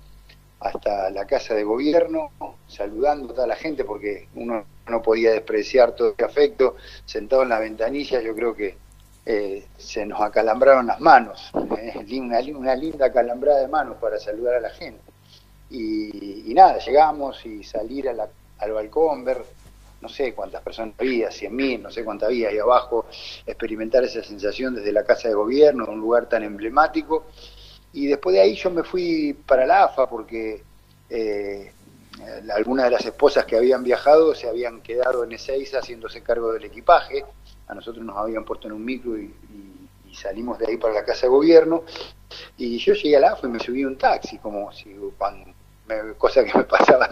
hasta 0.62 1.10
la 1.10 1.26
casa 1.26 1.56
de 1.56 1.64
gobierno, 1.64 2.32
saludando 2.68 3.32
a 3.32 3.36
toda 3.36 3.48
la 3.48 3.56
gente, 3.56 3.84
porque 3.84 4.28
uno 4.36 4.64
no 4.88 5.02
podía 5.02 5.32
despreciar 5.32 5.96
todo 5.96 6.12
ese 6.12 6.24
afecto, 6.24 6.76
sentado 7.06 7.42
en 7.42 7.50
la 7.50 7.60
ventanilla, 7.60 8.22
yo 8.22 8.36
creo 8.36 8.56
que 8.56 8.78
eh, 9.26 9.66
se 9.78 10.06
nos 10.06 10.22
acalambraron 10.22 10.86
las 10.86 11.00
manos, 11.00 11.52
eh, 11.78 12.06
una, 12.20 12.76
linda 12.76 13.08
acalambrada 13.08 13.62
de 13.62 13.68
manos 13.68 13.98
para 13.98 14.20
saludar 14.20 14.56
a 14.56 14.62
la 14.62 14.70
gente. 14.70 15.02
Y, 15.72 16.54
nada, 16.54 16.78
llegamos 16.78 17.44
y 17.46 17.64
salir 17.64 18.10
al 18.10 18.72
balcón, 18.72 19.24
ver 19.24 19.44
no 20.02 20.10
sé 20.10 20.34
cuántas 20.34 20.62
personas 20.62 20.96
había, 21.00 21.30
100.000, 21.30 21.82
no 21.82 21.92
sé 21.92 22.04
cuántas 22.04 22.30
había 22.30 22.50
ahí 22.50 22.58
abajo, 22.58 23.06
experimentar 23.46 24.04
esa 24.04 24.24
sensación 24.24 24.76
desde 24.76 24.92
la 24.92 25.04
casa 25.04 25.28
de 25.28 25.36
gobierno, 25.36 25.86
un 25.86 26.02
lugar 26.02 26.28
tan 26.28 26.44
emblemático 26.44 27.26
y 27.94 28.08
después 28.08 28.34
de 28.34 28.42
ahí 28.42 28.56
yo 28.56 28.70
me 28.70 28.84
fui 28.84 29.34
para 29.46 29.66
la 29.66 29.84
AFA 29.84 30.10
porque 30.10 30.64
eh, 31.10 31.72
algunas 32.54 32.86
de 32.86 32.92
las 32.92 33.06
esposas 33.06 33.46
que 33.46 33.58
habían 33.58 33.84
viajado 33.84 34.34
se 34.34 34.48
habían 34.48 34.82
quedado 34.82 35.24
en 35.24 35.34
Ezeiza 35.34 35.80
haciéndose 35.80 36.22
cargo 36.22 36.54
del 36.54 36.66
equipaje. 36.66 37.26
A 37.68 37.74
nosotros 37.74 38.04
nos 38.06 38.18
habían 38.18 38.46
puesto 38.46 38.68
en 38.68 38.74
un 38.74 38.86
micro 38.86 39.18
y, 39.18 39.34
salimos 40.14 40.60
de 40.60 40.68
ahí 40.68 40.76
para 40.76 40.94
la 40.94 41.06
casa 41.06 41.22
de 41.22 41.30
gobierno. 41.30 41.84
Y 42.58 42.78
yo 42.80 42.94
llegué 42.94 43.16
a 43.16 43.22
la 43.22 43.32
AFA 43.32 43.48
y 43.48 43.52
me 43.52 43.60
subí 43.60 43.86
un 43.86 43.98
taxi, 43.98 44.38
como 44.40 44.72
si 44.74 44.94
cosa 46.18 46.44
que 46.44 46.58
me 46.58 46.64
pasaba 46.66 47.10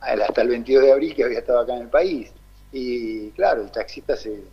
hasta 0.00 0.42
el 0.42 0.48
22 0.48 0.82
de 0.84 0.92
abril 0.92 1.14
que 1.14 1.24
había 1.24 1.40
estado 1.40 1.60
acá 1.60 1.74
en 1.74 1.82
el 1.82 1.88
país. 1.88 2.32
Y 2.72 3.30
claro, 3.30 3.62
el 3.62 3.70
taxista 3.70 4.16
se, 4.16 4.44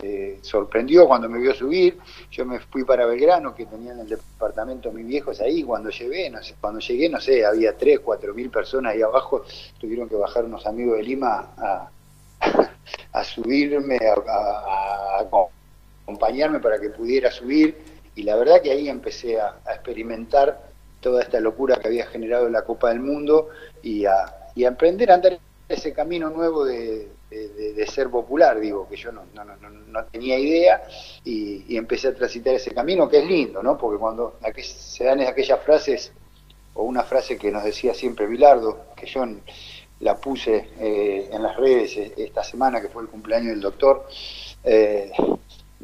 se 0.00 0.38
sorprendió 0.42 1.06
cuando 1.06 1.28
me 1.28 1.38
vio 1.38 1.54
subir. 1.54 1.98
Yo 2.30 2.44
me 2.44 2.60
fui 2.60 2.84
para 2.84 3.06
Belgrano, 3.06 3.54
que 3.54 3.66
tenían 3.66 3.98
el 4.00 4.08
departamento 4.08 4.92
mis 4.92 5.06
viejos 5.06 5.40
ahí. 5.40 5.62
Cuando 5.62 5.90
llegué, 5.90 6.28
no 6.28 6.42
sé, 6.42 6.54
cuando 6.60 6.80
llegué, 6.80 7.08
no 7.08 7.20
sé, 7.20 7.44
había 7.44 7.76
tres, 7.76 8.00
cuatro 8.00 8.34
mil 8.34 8.50
personas 8.50 8.92
ahí 8.92 9.02
abajo. 9.02 9.44
Tuvieron 9.80 10.08
que 10.08 10.16
bajar 10.16 10.44
unos 10.44 10.66
amigos 10.66 10.98
de 10.98 11.02
Lima 11.02 11.54
a, 11.56 11.90
a 13.12 13.24
subirme, 13.24 13.98
a, 13.98 15.20
acompañarme 16.02 16.60
para 16.60 16.78
que 16.78 16.90
pudiera 16.90 17.30
subir. 17.30 17.76
Y 18.14 18.22
la 18.22 18.36
verdad 18.36 18.60
que 18.62 18.72
ahí 18.72 18.88
empecé 18.88 19.40
a, 19.40 19.56
experimentar 19.72 20.60
toda 21.00 21.22
esta 21.22 21.40
locura 21.40 21.76
que 21.76 21.88
había 21.88 22.06
generado 22.06 22.48
la 22.50 22.62
Copa 22.62 22.90
del 22.90 23.00
Mundo 23.00 23.48
y 23.82 24.04
a, 24.04 24.50
y 24.54 24.64
a 24.64 24.68
emprender 24.68 25.10
a 25.10 25.14
andar 25.14 25.38
ese 25.68 25.92
camino 25.92 26.30
nuevo 26.30 26.64
de, 26.64 27.08
de, 27.28 27.86
ser 27.86 28.08
popular, 28.08 28.60
digo, 28.60 28.88
que 28.88 28.96
yo 28.96 29.10
no, 29.10 29.24
no, 29.34 29.44
no, 29.44 29.70
no 29.70 30.04
tenía 30.04 30.38
idea 30.38 30.82
y, 31.24 31.76
empecé 31.76 32.08
a 32.08 32.14
transitar 32.14 32.54
ese 32.54 32.72
camino, 32.72 33.08
que 33.08 33.18
es 33.18 33.26
lindo, 33.26 33.62
¿no? 33.62 33.76
Porque 33.76 33.98
cuando 33.98 34.38
se 34.62 35.04
dan 35.04 35.20
aquellas 35.20 35.60
frases, 35.60 36.12
o 36.74 36.84
una 36.84 37.02
frase 37.02 37.38
que 37.38 37.50
nos 37.50 37.64
decía 37.64 37.94
siempre 37.94 38.26
Bilardo, 38.26 38.86
que 38.94 39.06
yo 39.06 39.24
la 40.00 40.16
puse 40.16 40.68
eh, 40.78 41.28
en 41.32 41.42
las 41.42 41.56
redes 41.56 41.96
eh, 41.96 42.12
esta 42.16 42.44
semana, 42.44 42.80
que 42.80 42.88
fue 42.88 43.02
el 43.02 43.08
cumpleaños 43.08 43.48
del 43.48 43.60
doctor, 43.60 44.06
eh, 44.62 45.10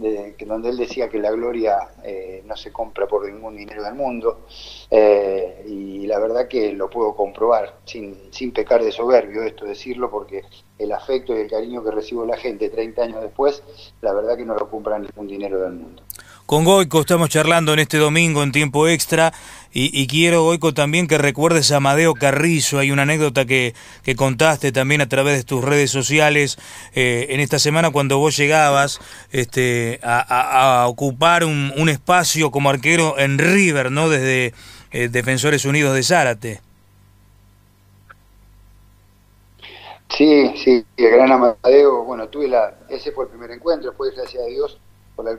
de, 0.02 0.35
que 0.37 0.44
donde 0.44 0.71
él 0.71 0.76
decía 0.76 1.09
que 1.09 1.18
la 1.18 1.30
gloria 1.30 1.76
eh, 2.04 2.42
no 2.44 2.56
se 2.56 2.73
compra 2.73 3.06
por 3.06 3.30
ningún 3.30 3.56
dinero 3.56 3.82
del 3.82 3.94
mundo, 3.94 4.47
eh, 4.90 5.64
y 5.66 6.06
la 6.06 6.18
verdad 6.18 6.49
que 6.49 6.73
lo 6.73 6.90
puedo 6.90 7.14
comprobar, 7.14 7.78
sin, 7.85 8.32
sin 8.32 8.52
pecar 8.52 8.82
de 8.82 8.92
soberbio 8.92 9.42
esto 9.42 9.64
decirlo, 9.64 10.11
porque 10.11 10.42
el 10.78 10.92
afecto 10.92 11.37
y 11.37 11.40
el 11.40 11.50
cariño 11.50 11.82
que 11.82 11.90
recibo 11.90 12.26
la 12.26 12.37
gente 12.37 12.68
30 12.68 13.02
años 13.02 13.23
después, 13.23 13.62
la 14.00 14.12
verdad 14.12 14.37
que 14.37 14.44
no 14.44 14.54
lo 14.54 14.68
compra 14.68 14.99
ningún 14.99 15.28
dinero 15.28 15.61
del 15.61 15.73
mundo. 15.73 16.02
Con 16.52 16.64
Goico 16.64 17.00
estamos 17.00 17.30
charlando 17.30 17.73
en 17.73 17.78
este 17.78 17.97
domingo 17.97 18.42
en 18.42 18.52
tiempo 18.52 18.87
extra 18.87 19.32
y, 19.73 20.06
quiero, 20.06 20.42
Goico, 20.42 20.75
también 20.75 21.09
que 21.09 21.16
recuerdes 21.16 21.73
a 21.73 21.76
Amadeo 21.76 22.12
Carrizo. 22.12 22.78
Hay 22.78 22.90
una 22.90 23.04
anécdota 23.04 23.47
que, 23.47 23.75
que 24.02 24.14
contaste 24.16 24.71
también 24.71 25.00
a 25.00 25.09
través 25.09 25.38
de 25.38 25.44
tus 25.44 25.64
redes 25.64 25.90
sociales 25.90 26.59
eh, 26.94 27.28
en 27.30 27.40
esta 27.40 27.59
semana 27.59 27.90
cuando 27.90 28.18
vos 28.18 28.37
llegabas 28.37 29.00
este, 29.30 29.99
a, 30.02 30.85
ocupar 30.88 31.44
un, 31.44 31.88
espacio 31.88 32.50
como 32.50 32.68
arquero 32.68 33.18
en 33.18 33.38
River, 33.38 33.90
¿no? 33.90 34.11
Desde 34.11 34.52
eh, 34.90 35.09
Defensores 35.09 35.64
Unidos 35.64 35.94
de 35.94 36.02
Zárate. 36.02 36.61
Sí, 40.11 40.52
sí, 40.62 40.85
el 40.99 41.11
gran 41.12 41.32
Amadeo, 41.32 42.04
bueno, 42.04 42.28
tuve 42.28 42.47
la, 42.47 42.75
ese 42.90 43.11
fue 43.11 43.25
el 43.25 43.30
primer 43.30 43.52
encuentro, 43.52 43.88
después 43.88 44.14
gracias 44.14 44.42
a 44.42 44.47
Dios 44.49 44.78
por 45.16 45.25
la 45.25 45.38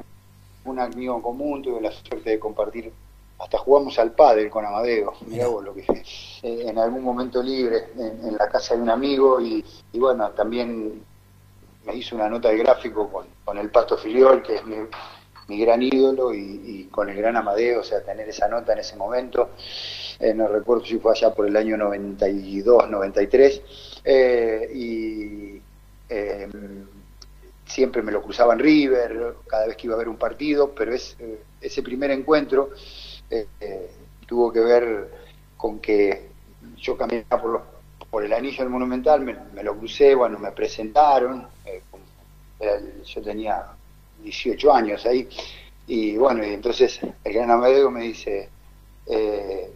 un 0.65 0.79
amigo 0.79 1.15
en 1.15 1.21
común, 1.21 1.61
tuve 1.61 1.81
la 1.81 1.91
suerte 1.91 2.31
de 2.31 2.39
compartir, 2.39 2.91
hasta 3.39 3.57
jugamos 3.57 3.97
al 3.99 4.11
padre 4.11 4.49
con 4.49 4.65
Amadeo, 4.65 5.13
mirá 5.27 5.47
vos 5.47 5.63
lo 5.63 5.73
que 5.73 5.81
eh, 5.81 6.63
en 6.67 6.77
algún 6.77 7.03
momento 7.03 7.41
libre 7.43 7.89
en, 7.97 8.37
la 8.37 8.47
casa 8.47 8.75
de 8.75 8.81
un 8.81 8.89
amigo 8.89 9.41
y, 9.41 9.63
bueno, 9.93 10.29
también 10.31 11.03
me 11.85 11.95
hizo 11.95 12.15
una 12.15 12.29
nota 12.29 12.49
de 12.49 12.57
gráfico 12.57 13.09
con, 13.09 13.25
con 13.43 13.57
el 13.57 13.69
Pato 13.69 13.97
Filiol, 13.97 14.41
que 14.41 14.55
es 14.55 14.65
mi, 14.65 14.77
mi 15.47 15.59
gran 15.59 15.81
ídolo, 15.81 16.33
y, 16.33 16.87
con 16.91 17.09
el 17.09 17.17
gran 17.17 17.35
Amadeo, 17.35 17.81
o 17.81 17.83
sea, 17.83 18.03
tener 18.03 18.29
esa 18.29 18.47
nota 18.47 18.73
en 18.73 18.79
ese 18.79 18.95
momento, 18.95 19.49
eh, 20.19 20.33
no 20.33 20.47
recuerdo 20.47 20.85
si 20.85 20.97
fue 20.97 21.11
allá 21.11 21.33
por 21.33 21.47
el 21.47 21.55
año 21.57 21.77
92, 21.77 22.89
93, 22.89 23.61
eh, 24.05 24.69
y 24.73 25.61
eh, 26.09 26.47
siempre 27.65 28.01
me 28.01 28.11
lo 28.11 28.21
cruzaba 28.21 28.53
en 28.53 28.59
River, 28.59 29.35
cada 29.47 29.67
vez 29.67 29.77
que 29.77 29.87
iba 29.87 29.95
a 29.95 29.99
ver 29.99 30.09
un 30.09 30.17
partido, 30.17 30.73
pero 30.73 30.93
es, 30.93 31.15
eh, 31.19 31.41
ese 31.61 31.81
primer 31.81 32.11
encuentro 32.11 32.71
eh, 33.29 33.47
eh, 33.59 33.91
tuvo 34.25 34.51
que 34.51 34.59
ver 34.59 35.09
con 35.57 35.79
que 35.79 36.29
yo 36.77 36.97
caminaba 36.97 37.41
por, 37.41 37.63
por 38.09 38.23
el 38.23 38.33
anillo 38.33 38.59
del 38.59 38.69
Monumental, 38.69 39.21
me, 39.21 39.63
lo 39.63 39.77
crucé, 39.77 40.13
bueno, 40.15 40.37
me 40.39 40.51
presentaron, 40.51 41.47
yo 43.05 43.21
tenía 43.21 43.65
18 44.21 44.73
años 44.73 45.05
ahí, 45.05 45.27
y 45.87 46.15
bueno, 46.17 46.45
y 46.45 46.53
entonces 46.53 46.99
el 47.23 47.33
gran 47.33 47.51
Amadeo 47.51 47.89
me 47.89 48.03
dice, 48.03 48.49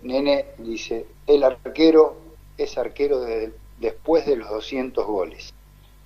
nene, 0.04 0.46
dice, 0.58 1.06
el 1.26 1.44
arquero 1.44 2.18
es 2.58 2.78
arquero 2.78 3.26
después 3.80 4.26
de 4.26 4.38
los 4.38 4.50
200 4.50 5.06
goles. 5.06 5.54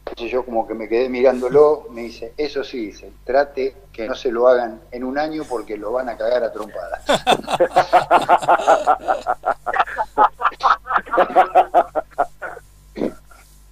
Entonces 0.05 0.31
yo 0.31 0.43
como 0.43 0.67
que 0.67 0.73
me 0.73 0.89
quedé 0.89 1.09
mirándolo, 1.09 1.85
me 1.91 2.01
dice, 2.01 2.33
eso 2.35 2.63
sí, 2.63 2.87
dice, 2.87 3.11
trate 3.23 3.75
que 3.93 4.07
no 4.07 4.15
se 4.15 4.31
lo 4.31 4.47
hagan 4.47 4.81
en 4.91 5.03
un 5.03 5.19
año 5.19 5.43
porque 5.47 5.77
lo 5.77 5.91
van 5.91 6.09
a 6.09 6.17
cagar 6.17 6.43
a 6.43 6.51
trompadas. 6.51 7.03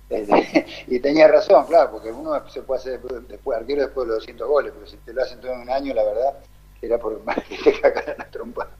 y 0.88 1.00
tenía 1.00 1.27
razón, 1.27 1.65
claro, 1.65 1.91
porque 1.91 2.12
uno 2.12 2.48
se 2.48 2.62
puede 2.62 2.79
hacer 2.79 3.01
después, 3.01 3.57
arquero 3.57 3.81
después 3.81 4.07
de 4.07 4.13
los 4.13 4.21
200 4.21 4.48
goles, 4.48 4.71
pero 4.75 4.86
si 4.86 4.98
te 4.98 5.12
lo 5.13 5.24
hacen 5.24 5.41
todo 5.41 5.53
en 5.53 5.62
un 5.62 5.69
año, 5.71 5.95
la 5.95 6.03
verdad, 6.03 6.36
era 6.81 7.00
por 7.00 7.19
que 7.50 7.57
te 7.57 7.81
cagaran 7.81 8.21
a 8.21 8.25
trompadas. 8.25 8.75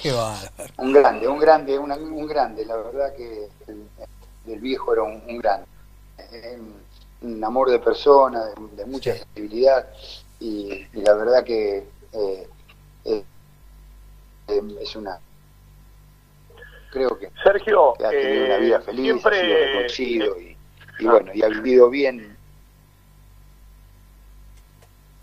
Qué 0.00 0.14
Un 0.78 0.92
grande, 0.92 1.26
un 1.26 1.40
grande, 1.40 1.76
un 1.76 2.26
grande, 2.26 2.64
la 2.64 2.76
verdad 2.76 3.12
que 3.14 3.48
el, 3.66 4.60
viejo 4.60 4.92
era 4.92 5.02
un 5.02 5.38
grande 5.38 5.66
un 7.20 7.44
amor 7.44 7.70
de 7.70 7.78
persona, 7.78 8.44
de, 8.72 8.86
mucha 8.86 9.14
sensibilidad 9.16 9.88
y, 10.40 10.86
la 10.92 11.14
verdad 11.14 11.44
que 11.44 11.86
eh, 12.12 12.48
eh, 13.04 13.24
es 14.80 14.96
una 14.96 15.18
creo 16.90 17.18
que, 17.18 17.30
Sergio, 17.42 17.94
ha 18.02 18.10
tenido 18.10 18.46
una 18.46 18.56
vida 18.58 18.80
feliz, 18.80 19.02
siempre, 19.02 19.84
ha 19.84 19.88
sido 19.88 20.34
reconocido 20.34 20.40
y, 20.40 20.56
y 21.00 21.04
bueno, 21.04 21.30
y 21.34 21.42
ha 21.42 21.48
vivido 21.48 21.90
bien 21.90 22.38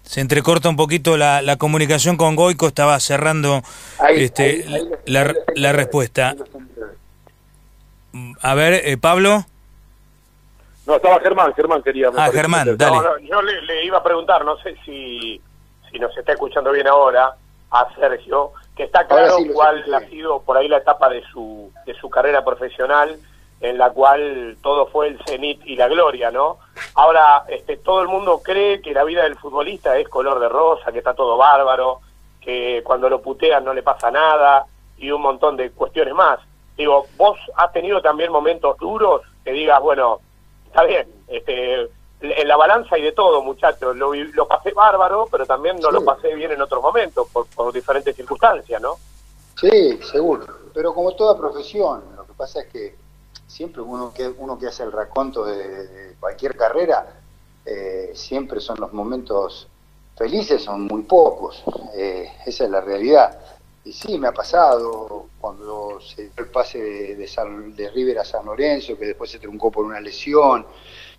se 0.05 0.21
entrecorta 0.21 0.69
un 0.69 0.75
poquito 0.75 1.17
la, 1.17 1.41
la 1.41 1.57
comunicación 1.57 2.15
con 2.15 2.35
Goico, 2.35 2.67
estaba 2.67 2.99
cerrando 2.99 3.63
este, 4.09 4.65
la, 5.05 5.33
la, 5.55 5.73
respuesta. 5.73 6.35
A 8.41 8.53
ver, 8.53 8.73
eh, 8.85 8.97
Pablo. 8.97 9.45
No, 10.85 10.95
estaba 10.95 11.19
Germán, 11.19 11.53
Germán 11.53 11.81
quería. 11.81 12.09
Ah, 12.15 12.29
Germán, 12.31 12.77
dale. 12.77 12.97
yo 13.23 13.41
le, 13.41 13.85
iba 13.85 13.97
a 13.97 14.03
preguntar, 14.03 14.45
no 14.45 14.57
sé 14.57 14.75
si, 14.85 15.41
si 15.89 15.99
nos 15.99 16.15
está 16.17 16.33
escuchando 16.33 16.71
bien 16.71 16.87
ahora, 16.87 17.35
a 17.71 17.95
Sergio, 17.95 18.51
que 18.75 18.83
está 18.83 19.07
claro 19.07 19.37
cuál 19.53 19.93
ha 19.93 20.01
sido 20.01 20.41
por 20.41 20.57
ahí 20.57 20.67
la 20.67 20.77
etapa 20.77 21.09
de 21.09 21.23
su, 21.31 21.71
de 21.85 21.93
su 21.95 22.09
carrera 22.09 22.45
profesional 22.45 23.17
en 23.61 23.77
la 23.77 23.89
cual 23.89 24.57
todo 24.61 24.87
fue 24.87 25.07
el 25.07 25.19
cenit 25.25 25.65
y 25.65 25.75
la 25.75 25.87
gloria, 25.87 26.29
¿no? 26.29 26.57
Ahora, 26.93 27.45
este, 27.47 27.77
todo 27.77 28.01
el 28.01 28.07
mundo 28.07 28.41
cree 28.43 28.81
que 28.81 28.93
la 28.93 29.03
vida 29.03 29.23
del 29.23 29.37
futbolista 29.37 29.97
es 29.97 30.07
color 30.09 30.39
de 30.39 30.49
rosa, 30.49 30.91
que 30.91 30.99
está 30.99 31.13
todo 31.13 31.37
bárbaro, 31.37 32.01
que 32.41 32.81
cuando 32.83 33.09
lo 33.09 33.21
putean 33.21 33.63
no 33.63 33.73
le 33.73 33.81
pasa 33.81 34.11
nada 34.11 34.65
y 34.97 35.09
un 35.09 35.21
montón 35.21 35.57
de 35.57 35.71
cuestiones 35.71 36.13
más. 36.13 36.39
Digo, 36.77 37.07
vos 37.17 37.39
has 37.55 37.71
tenido 37.71 38.01
también 38.01 38.31
momentos 38.31 38.77
duros 38.77 39.21
que 39.43 39.51
digas, 39.51 39.81
bueno, 39.81 40.19
está 40.75 40.83
bien, 40.83 41.07
este, 41.27 41.89
en 42.19 42.47
la 42.49 42.57
balanza 42.57 42.97
y 42.97 43.01
de 43.01 43.13
todo, 43.13 43.41
muchachos, 43.41 43.95
lo, 43.95 44.13
lo 44.13 44.45
pasé 44.45 44.73
bárbaro, 44.73 45.25
pero 45.31 45.45
también 45.45 45.77
no 45.79 45.89
lo 45.89 46.03
pasé 46.03 46.35
bien 46.35 46.51
en 46.51 46.61
otros 46.61 46.83
momentos 46.83 47.29
por, 47.31 47.47
por 47.47 47.71
diferentes 47.71 48.13
circunstancias, 48.13 48.81
¿no? 48.81 48.97
Sí, 49.57 49.97
seguro, 50.03 50.45
pero 50.73 50.93
como 50.93 51.15
toda 51.15 51.37
profesión, 51.37 52.03
lo 52.17 52.25
que 52.27 52.33
pasa 52.33 52.59
es 52.59 52.67
que 52.67 52.95
siempre 53.47 53.81
uno 53.81 54.13
que, 54.13 54.27
uno 54.27 54.59
que 54.59 54.67
hace 54.67 54.83
el 54.83 54.91
raconto 54.91 55.45
de, 55.45 56.15
cualquier 56.19 56.57
carrera, 56.57 57.21
eh, 57.65 58.11
siempre 58.13 58.59
son 58.59 58.77
los 58.81 58.91
momentos 58.91 59.69
felices, 60.17 60.61
son 60.61 60.81
muy 60.81 61.03
pocos, 61.03 61.63
eh, 61.95 62.33
esa 62.45 62.65
es 62.65 62.69
la 62.69 62.81
realidad. 62.81 63.39
Y 63.85 63.93
sí, 63.93 64.17
me 64.17 64.27
ha 64.27 64.31
pasado 64.31 65.27
cuando 65.39 65.99
se 66.01 66.23
dio 66.23 66.31
el 66.37 66.47
pase 66.47 66.81
de, 66.81 67.15
de, 67.15 67.89
River 67.91 68.19
a 68.19 68.25
San 68.25 68.45
Lorenzo, 68.45 68.97
que 68.97 69.05
después 69.05 69.29
se 69.29 69.39
truncó 69.39 69.71
por 69.71 69.85
una 69.85 69.99
lesión 69.99 70.65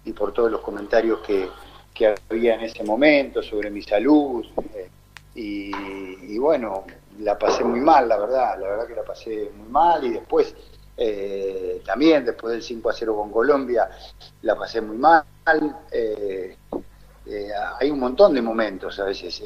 y 0.05 0.13
por 0.13 0.33
todos 0.33 0.51
los 0.51 0.61
comentarios 0.61 1.21
que, 1.21 1.49
que 1.95 2.15
había 2.29 2.55
en 2.55 2.63
ese 2.63 2.83
momento 2.83 3.43
sobre 3.43 3.71
mi 3.71 3.83
salud. 3.83 4.45
Eh, 4.75 4.91
y, 5.37 6.35
y, 6.35 6.39
bueno, 6.39 6.85
la 7.21 7.39
pasé 7.39 7.63
muy 7.63 7.81
mal, 7.81 8.09
la 8.09 8.19
verdad, 8.19 8.59
la 8.59 8.69
verdad 8.69 8.87
que 8.87 8.95
la 8.95 9.05
pasé 9.05 9.51
muy 9.55 9.69
mal 9.69 10.05
y 10.05 10.11
después 10.11 10.55
eh, 10.99 11.83
también 11.85 12.25
después 12.25 12.53
del 12.53 12.63
5 12.63 12.89
a 12.89 12.93
0 12.95 13.17
con 13.17 13.31
Colombia 13.31 13.89
la 14.43 14.57
pasé 14.57 14.81
muy 14.81 14.97
mal. 14.97 15.25
Eh, 15.93 16.57
eh, 17.27 17.51
hay 17.79 17.91
un 17.91 17.99
montón 17.99 18.35
de 18.35 18.43
momentos 18.43 18.99
a 18.99 19.05
veces. 19.05 19.43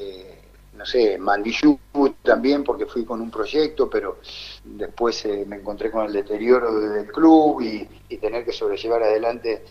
No 0.81 0.87
sé, 0.87 1.19
Mandiyú 1.19 1.79
también 2.23 2.65
porque 2.65 2.87
fui 2.87 3.05
con 3.05 3.21
un 3.21 3.31
proyecto, 3.31 3.91
pero 3.91 4.19
después 4.65 5.29
me 5.47 5.57
encontré 5.57 5.91
con 5.91 6.07
el 6.07 6.13
deterioro 6.15 6.81
del 6.81 7.07
club 7.07 7.61
y, 7.61 8.17
tener 8.17 8.47
que 8.47 8.53
sobrellevar 8.53 9.03
adelante 9.03 9.63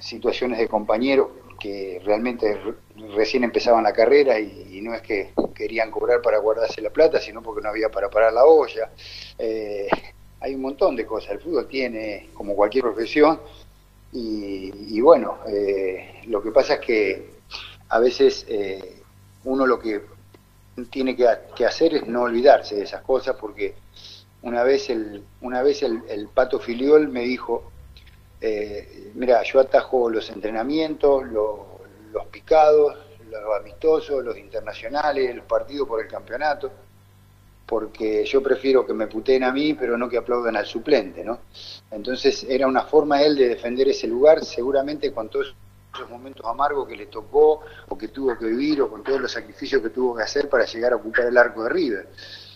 situaciones 0.00 0.58
de 0.58 0.68
compañeros 0.68 1.28
que 1.58 2.02
realmente 2.04 2.60
recién 3.14 3.44
empezaban 3.44 3.82
la 3.82 3.94
carrera 3.94 4.38
y, 4.38 4.80
no 4.82 4.92
es 4.92 5.00
que 5.00 5.30
querían 5.54 5.90
cobrar 5.90 6.20
para 6.20 6.36
guardarse 6.36 6.82
la 6.82 6.90
plata, 6.90 7.18
sino 7.18 7.42
porque 7.42 7.62
no 7.62 7.70
había 7.70 7.88
para 7.88 8.10
parar 8.10 8.34
la 8.34 8.44
olla 8.44 8.90
hay 10.42 10.54
un 10.54 10.60
montón 10.60 10.96
de 10.96 11.06
cosas. 11.06 11.32
El 11.32 11.40
fútbol 11.40 11.66
tiene, 11.66 12.28
como 12.34 12.54
cualquier 12.54 12.84
profesión, 12.84 13.40
y, 14.14 15.00
bueno, 15.00 15.38
eh, 15.48 16.20
lo 16.26 16.42
que 16.42 16.50
pasa 16.50 16.74
es 16.74 16.80
que 16.80 17.30
a 17.88 17.98
veces 17.98 18.44
eh, 18.46 19.00
uno 19.44 19.66
lo 19.66 19.78
que 19.78 20.02
tiene 20.90 21.16
que, 21.16 21.66
hacer 21.66 21.94
es 21.94 22.06
no 22.06 22.22
olvidarse 22.22 22.76
de 22.76 22.82
esas 22.82 23.02
cosas, 23.02 23.36
porque 23.38 23.74
una 24.42 24.62
vez 24.62 24.90
el, 24.90 25.22
una 25.40 25.62
vez 25.62 25.82
el, 25.82 26.28
pato 26.32 26.58
filiol 26.58 27.08
me 27.08 27.22
dijo, 27.22 27.70
eh, 28.40 29.10
mira, 29.14 29.42
yo 29.42 29.60
atajo 29.60 30.10
los 30.10 30.30
entrenamientos, 30.30 31.24
los 31.26 32.26
picados, 32.30 32.96
los 33.30 33.60
amistosos, 33.60 34.24
los 34.24 34.36
internacionales, 34.36 35.30
el 35.30 35.42
partido 35.42 35.86
por 35.86 36.00
el 36.00 36.08
campeonato 36.08 36.70
porque 37.72 38.26
yo 38.26 38.42
prefiero 38.42 38.84
que 38.84 38.92
me 38.92 39.06
puteen 39.06 39.44
a 39.44 39.50
mí, 39.50 39.72
pero 39.72 39.96
no 39.96 40.06
que 40.06 40.18
aplaudan 40.18 40.56
al 40.56 40.66
suplente, 40.66 41.24
¿no? 41.24 41.40
Entonces 41.90 42.44
era 42.46 42.66
una 42.66 42.82
forma 42.82 43.22
él 43.22 43.34
de 43.34 43.48
defender 43.48 43.88
ese 43.88 44.06
lugar, 44.06 44.44
seguramente 44.44 45.10
con 45.10 45.30
todos 45.30 45.54
esos 45.94 46.08
momentos 46.08 46.44
amargos 46.46 46.88
que 46.88 46.96
le 46.96 47.06
tocó 47.06 47.60
o 47.88 47.98
que 47.98 48.08
tuvo 48.08 48.36
que 48.38 48.46
vivir 48.46 48.80
o 48.82 48.90
con 48.90 49.02
todos 49.02 49.20
los 49.20 49.32
sacrificios 49.32 49.82
que 49.82 49.90
tuvo 49.90 50.16
que 50.16 50.22
hacer 50.22 50.48
para 50.48 50.64
llegar 50.64 50.92
a 50.92 50.96
ocupar 50.96 51.26
el 51.26 51.36
arco 51.36 51.64
de 51.64 51.68
River. 51.70 52.08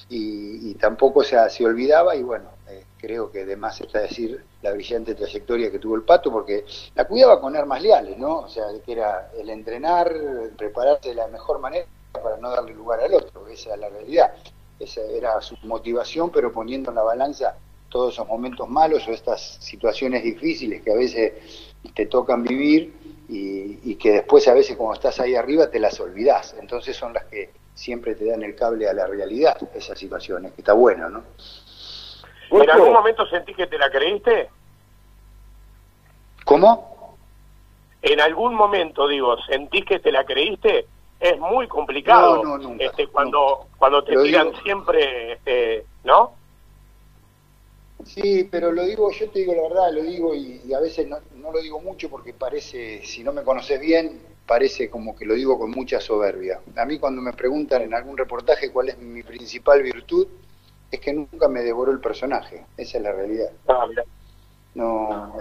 Y, 0.09 0.75
tampoco 0.75 1.25
se, 1.25 1.37
se 1.51 1.65
olvidaba 1.65 2.15
y 2.15 2.23
bueno, 2.23 2.51
eh, 2.69 2.85
creo 2.97 3.31
que 3.31 3.43
además 3.43 3.81
está 3.81 4.01
decir 4.01 4.41
la 4.63 4.73
brillante 4.73 5.17
trayectoria 5.17 5.71
que 5.71 5.81
tuvo 5.81 5.97
el 5.97 6.03
Pato 6.03 6.31
porque 6.31 6.65
la 6.95 7.07
cuidaba 7.07 7.41
con 7.41 7.57
armas 7.57 7.83
leales, 7.83 8.17
¿no? 8.17 8.41
O 8.41 8.49
sea, 8.49 8.67
que 8.85 8.93
era 8.93 9.33
el 9.37 9.51
entrenar, 9.51 10.13
prepararse 10.57 11.09
de 11.09 11.17
la 11.17 11.27
mejor 11.27 11.59
manera 11.59 11.87
para 12.13 12.37
no 12.37 12.51
darle 12.51 12.73
lugar 12.75 13.01
al 13.01 13.15
otro, 13.15 13.49
esa 13.49 13.75
es 13.75 13.81
la 13.81 13.89
realidad 13.89 14.33
esa 14.79 15.03
era 15.03 15.41
su 15.41 15.57
motivación, 15.63 16.31
pero 16.31 16.53
poniendo 16.53 16.91
en 16.91 16.97
la 16.97 17.03
balanza 17.03 17.57
todos 17.89 18.15
esos 18.15 18.27
momentos 18.27 18.69
malos 18.69 19.07
o 19.09 19.13
estas 19.13 19.59
situaciones 19.61 20.23
difíciles 20.23 20.83
que 20.83 20.93
a 20.93 20.97
veces 20.97 21.33
te 21.95 22.07
tocan 22.07 22.43
vivir 22.43 23.06
y, 23.29 23.95
que 23.97 24.13
después 24.13 24.47
a 24.49 24.55
veces 24.55 24.77
cuando 24.77 24.95
estás 24.95 25.19
ahí 25.21 25.35
arriba 25.35 25.71
te 25.71 25.81
las 25.81 25.99
olvidás. 26.01 26.55
Entonces 26.61 26.97
son 26.97 27.13
las 27.13 27.25
que 27.25 27.51
siempre 27.75 28.15
te 28.15 28.27
dan 28.27 28.43
el 28.43 28.55
cable 28.55 28.89
a 28.89 28.93
la 28.93 29.07
realidad, 29.07 29.57
esas 29.75 29.99
situaciones, 29.99 30.53
que 30.53 30.61
está 30.61 30.73
bueno, 30.73 31.09
¿no? 31.09 31.25
¿En 32.51 32.71
algún 32.71 32.93
momento 32.93 33.27
sentís 33.27 33.57
que 33.57 33.67
te 33.67 33.79
la 33.79 33.91
creíste? 33.91 34.51
¿Cómo? 36.45 37.17
En 38.03 38.21
algún 38.21 38.55
momento, 38.55 39.09
digo, 39.09 39.37
¿sentís 39.49 39.85
que 39.85 39.99
te 39.99 40.13
la 40.13 40.25
creíste? 40.25 40.87
es 41.19 41.39
muy 41.39 41.67
complicado 41.67 42.43
este 42.79 43.07
cuando 43.09 43.67
cuando 43.79 44.05
te 44.05 44.17
tiran 44.23 44.53
siempre 44.63 45.33
este 45.33 45.87
no 46.05 46.35
sí 48.07 48.49
pero 48.51 48.73
lo 48.73 48.85
digo 48.85 49.11
yo 49.11 49.29
te 49.31 49.41
digo 49.41 49.55
la 49.55 49.63
verdad 49.63 49.93
lo 49.93 50.03
digo 50.03 50.35
y, 50.35 50.73
a 50.73 50.81
veces 50.81 51.07
no, 51.07 51.19
no, 51.35 51.53
lo 51.53 51.61
digo 51.61 51.81
mucho 51.81 52.09
porque 52.09 52.33
parece 52.33 53.05
si 53.05 53.23
no 53.23 53.33
me 53.33 53.43
conoces 53.43 53.81
bien 53.81 54.21
parece 54.47 54.89
como 54.89 55.15
que 55.17 55.27
lo 55.27 55.35
digo 55.35 55.59
con 55.59 55.71
mucha 55.73 56.01
soberbia. 56.01 56.61
A 56.77 56.85
mí 56.85 56.99
cuando 56.99 57.21
me 57.21 57.33
preguntan 57.33 57.83
en 57.83 57.95
algún 57.95 58.17
reportaje 58.17 58.71
cuál 58.71 58.91
es 58.91 58.99
mi 58.99 59.23
principal 59.23 59.83
virtud 59.83 60.29
es 60.91 61.01
que 61.01 61.13
nunca 61.13 61.49
me 61.49 61.63
devoró 61.63 61.91
el 61.91 62.01
personaje. 62.01 62.65
Esa 62.77 62.99
es 62.99 63.03
la 63.03 63.13
realidad. 63.13 63.51
Ah, 63.69 63.87
no 64.75 65.35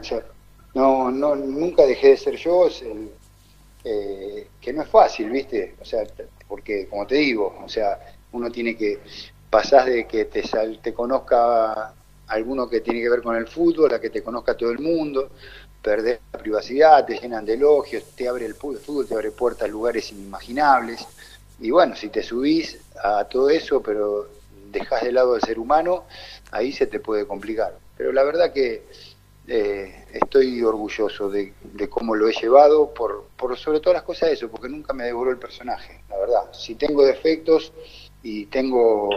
no 0.73 1.11
no 1.11 1.35
nunca 1.35 1.85
dejé 1.85 2.09
de 2.09 2.17
ser 2.17 2.35
yo 2.35 2.67
el, 2.67 3.11
eh, 3.83 4.47
que 4.59 4.73
no 4.73 4.81
es 4.81 4.89
fácil, 4.89 5.29
¿viste? 5.29 5.75
O 5.79 5.85
sea, 5.85 6.03
porque 6.47 6.87
como 6.87 7.05
te 7.05 7.15
digo, 7.15 7.55
o 7.63 7.69
sea, 7.69 7.99
uno 8.31 8.51
tiene 8.51 8.75
que 8.75 8.99
pasar 9.49 9.85
de 9.85 10.07
que 10.07 10.25
te, 10.25 10.41
te 10.81 10.93
conozca 10.93 11.93
alguno 12.27 12.69
que 12.69 12.81
tiene 12.81 13.01
que 13.01 13.09
ver 13.09 13.21
con 13.21 13.35
el 13.35 13.47
fútbol, 13.47 13.93
a 13.93 13.99
que 13.99 14.09
te 14.09 14.23
conozca 14.23 14.55
todo 14.55 14.71
el 14.71 14.79
mundo, 14.79 15.29
perder 15.81 16.19
la 16.33 16.39
privacidad, 16.39 17.05
te 17.05 17.19
llenan 17.19 17.45
de 17.45 17.53
elogios, 17.53 18.03
te 18.15 18.27
abre 18.27 18.45
el 18.45 18.55
fútbol, 18.55 19.05
te 19.07 19.13
abre 19.13 19.31
puertas 19.31 19.67
a 19.67 19.71
lugares 19.71 20.11
inimaginables. 20.11 21.05
Y 21.59 21.71
bueno, 21.71 21.95
si 21.95 22.09
te 22.09 22.23
subís 22.23 22.79
a 23.03 23.25
todo 23.25 23.49
eso, 23.49 23.81
pero 23.81 24.27
dejas 24.71 25.03
de 25.03 25.11
lado 25.11 25.35
al 25.35 25.41
ser 25.41 25.59
humano, 25.59 26.05
ahí 26.51 26.71
se 26.71 26.87
te 26.87 26.99
puede 26.99 27.25
complicar. 27.27 27.77
Pero 27.97 28.11
la 28.11 28.23
verdad 28.23 28.51
que 28.51 28.83
eh, 29.47 30.05
estoy 30.11 30.63
orgulloso 30.63 31.29
de, 31.29 31.53
cómo 31.89 32.15
lo 32.15 32.27
he 32.27 32.33
llevado, 32.33 32.93
por, 32.93 33.25
por 33.37 33.55
sobre 33.57 33.79
todas 33.79 33.97
las 33.97 34.03
cosas 34.03 34.31
eso, 34.31 34.49
porque 34.49 34.67
nunca 34.67 34.91
me 34.93 35.05
devoró 35.05 35.29
el 35.29 35.37
personaje, 35.37 36.01
la 36.09 36.17
verdad. 36.17 36.51
Si 36.51 36.75
tengo 36.75 37.05
defectos 37.05 37.71
y 38.23 38.47
tengo 38.47 39.09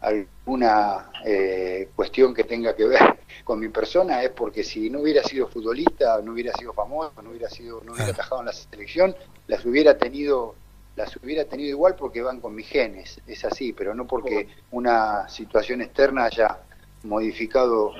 alguna 0.00 1.10
eh, 1.24 1.88
cuestión 1.94 2.32
que 2.34 2.44
tenga 2.44 2.74
que 2.76 2.84
ver 2.84 3.00
con 3.44 3.58
mi 3.58 3.68
persona 3.68 4.22
es 4.22 4.30
porque 4.30 4.62
si 4.62 4.90
no 4.90 5.00
hubiera 5.00 5.22
sido 5.22 5.48
futbolista, 5.48 6.20
no 6.22 6.32
hubiera 6.32 6.52
sido 6.52 6.72
famoso, 6.72 7.20
no 7.22 7.30
hubiera 7.30 7.48
sido, 7.48 7.82
no 7.84 7.92
hubiera 7.92 8.12
atajado 8.12 8.40
en 8.40 8.46
la 8.46 8.52
selección, 8.52 9.14
las 9.46 9.64
hubiera 9.64 9.98
tenido, 9.98 10.54
las 10.96 11.16
hubiera 11.16 11.44
tenido 11.44 11.70
igual 11.70 11.96
porque 11.96 12.22
van 12.22 12.40
con 12.40 12.54
mis 12.54 12.68
genes, 12.68 13.20
es 13.26 13.44
así, 13.44 13.72
pero 13.72 13.94
no 13.94 14.06
porque 14.06 14.48
una 14.70 15.28
situación 15.28 15.80
externa 15.80 16.24
haya 16.24 16.58
modificado 17.02 17.92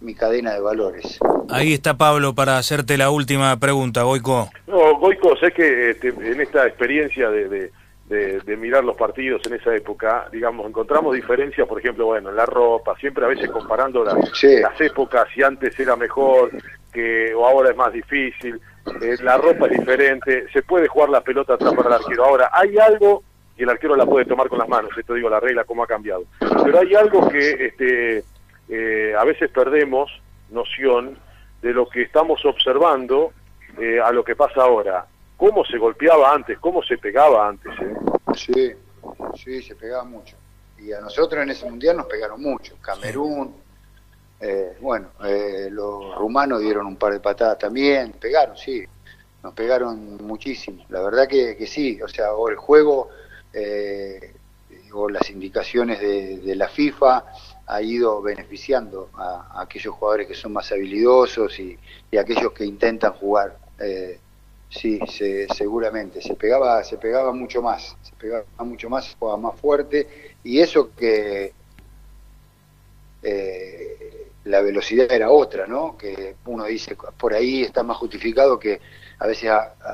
mi 0.00 0.14
cadena 0.14 0.52
de 0.52 0.60
valores. 0.60 1.18
Ahí 1.48 1.72
está 1.72 1.96
Pablo 1.96 2.34
para 2.34 2.58
hacerte 2.58 2.98
la 2.98 3.10
última 3.10 3.56
pregunta, 3.58 4.02
Goico. 4.02 4.50
No, 4.66 4.98
Goico, 4.98 5.36
sé 5.36 5.52
que 5.52 5.90
este, 5.90 6.08
en 6.08 6.40
esta 6.40 6.66
experiencia 6.66 7.30
de, 7.30 7.48
de, 7.48 7.72
mirar 8.56 8.84
los 8.84 8.96
partidos 8.96 9.42
en 9.46 9.54
esa 9.54 9.74
época, 9.74 10.28
digamos, 10.30 10.66
encontramos 10.66 11.14
diferencias, 11.14 11.66
por 11.66 11.78
ejemplo, 11.78 12.06
bueno, 12.06 12.30
en 12.30 12.36
la 12.36 12.46
ropa, 12.46 12.96
siempre 12.98 13.24
a 13.24 13.28
veces 13.28 13.50
comparando 13.50 14.04
las 14.04 14.80
épocas, 14.80 15.26
si 15.34 15.42
antes 15.42 15.78
era 15.78 15.96
mejor 15.96 16.50
que 16.92 17.34
o 17.34 17.46
ahora 17.46 17.70
es 17.70 17.76
más 17.76 17.92
difícil, 17.92 18.60
eh, 19.02 19.16
la 19.22 19.36
ropa 19.36 19.66
es 19.66 19.78
diferente, 19.78 20.46
se 20.52 20.62
puede 20.62 20.86
jugar 20.86 21.10
la 21.10 21.20
pelota 21.20 21.54
atrás 21.54 21.74
para 21.74 21.88
el 21.88 21.94
arquero. 21.94 22.24
Ahora, 22.24 22.50
hay 22.52 22.78
algo 22.78 23.22
y 23.56 23.62
el 23.62 23.70
arquero 23.70 23.96
la 23.96 24.06
puede 24.06 24.26
tomar 24.26 24.48
con 24.48 24.58
las 24.58 24.68
manos, 24.68 24.90
esto 24.96 25.14
digo 25.14 25.28
la 25.28 25.40
regla, 25.40 25.64
cómo 25.64 25.82
ha 25.82 25.86
cambiado. 25.86 26.24
Pero 26.38 26.78
hay 26.78 26.94
algo 26.94 27.28
que 27.28 27.66
este, 27.66 28.24
eh, 28.68 29.14
a 29.18 29.24
veces 29.24 29.50
perdemos 29.50 30.10
noción 30.50 31.18
de 31.62 31.72
lo 31.72 31.88
que 31.88 32.02
estamos 32.02 32.44
observando 32.44 33.32
eh, 33.78 33.98
a 34.00 34.12
lo 34.12 34.24
que 34.24 34.36
pasa 34.36 34.62
ahora. 34.62 35.06
¿Cómo 35.36 35.64
se 35.64 35.78
golpeaba 35.78 36.32
antes? 36.32 36.58
¿Cómo 36.58 36.82
se 36.82 36.98
pegaba 36.98 37.48
antes? 37.48 37.72
Eh? 37.80 37.94
Sí, 38.34 38.72
sí, 39.42 39.62
se 39.62 39.74
pegaba 39.74 40.04
mucho. 40.04 40.36
Y 40.78 40.92
a 40.92 41.00
nosotros 41.00 41.42
en 41.42 41.50
ese 41.50 41.68
mundial 41.68 41.96
nos 41.96 42.06
pegaron 42.06 42.40
mucho. 42.40 42.76
Camerún, 42.80 43.54
bueno, 44.80 45.08
los 45.70 46.14
rumanos 46.16 46.60
dieron 46.60 46.86
un 46.86 46.96
par 46.96 47.12
de 47.12 47.20
patadas 47.20 47.58
también, 47.58 48.12
pegaron, 48.12 48.56
sí, 48.56 48.84
nos 49.42 49.54
pegaron 49.54 50.18
muchísimo. 50.26 50.84
La 50.88 51.00
verdad 51.00 51.26
que, 51.26 51.56
que 51.56 51.66
sí, 51.66 52.00
o 52.02 52.08
sea, 52.08 52.26
el 52.48 52.56
juego 52.56 53.10
eh, 53.58 54.34
o 54.92 55.08
las 55.08 55.30
indicaciones 55.30 55.98
de, 55.98 56.54
la 56.54 56.68
FIFA 56.68 57.24
ha 57.66 57.82
ido 57.82 58.20
beneficiando 58.20 59.08
a, 59.14 59.62
aquellos 59.62 59.94
jugadores 59.94 60.26
que 60.26 60.34
son 60.34 60.52
más 60.52 60.70
habilidosos 60.72 61.58
y, 61.58 61.78
aquellos 62.18 62.52
que 62.52 62.64
intentan 62.64 63.12
jugar. 63.14 63.56
Eh, 63.78 64.20
sí, 64.68 64.98
seguramente. 65.54 66.20
Se 66.20 66.34
pegaba, 66.34 66.82
se 66.84 66.98
pegaba 66.98 67.32
mucho 67.32 67.62
más, 67.62 67.96
se 68.02 68.14
pegaba 68.16 68.44
mucho 68.58 68.88
más, 68.88 69.06
se 69.06 69.16
jugaba 69.16 69.38
más 69.38 69.60
fuerte. 69.60 70.34
Y 70.44 70.60
eso 70.60 70.90
que 70.94 71.52
eh, 73.22 74.28
la 74.44 74.60
velocidad 74.60 75.10
era 75.10 75.30
otra, 75.30 75.66
¿no? 75.66 75.96
Que 75.96 76.36
uno 76.46 76.64
dice 76.64 76.96
por 77.16 77.34
ahí 77.34 77.62
está 77.62 77.82
más 77.82 77.96
justificado 77.96 78.58
que 78.58 78.80
a 79.18 79.26
veces 79.26 79.50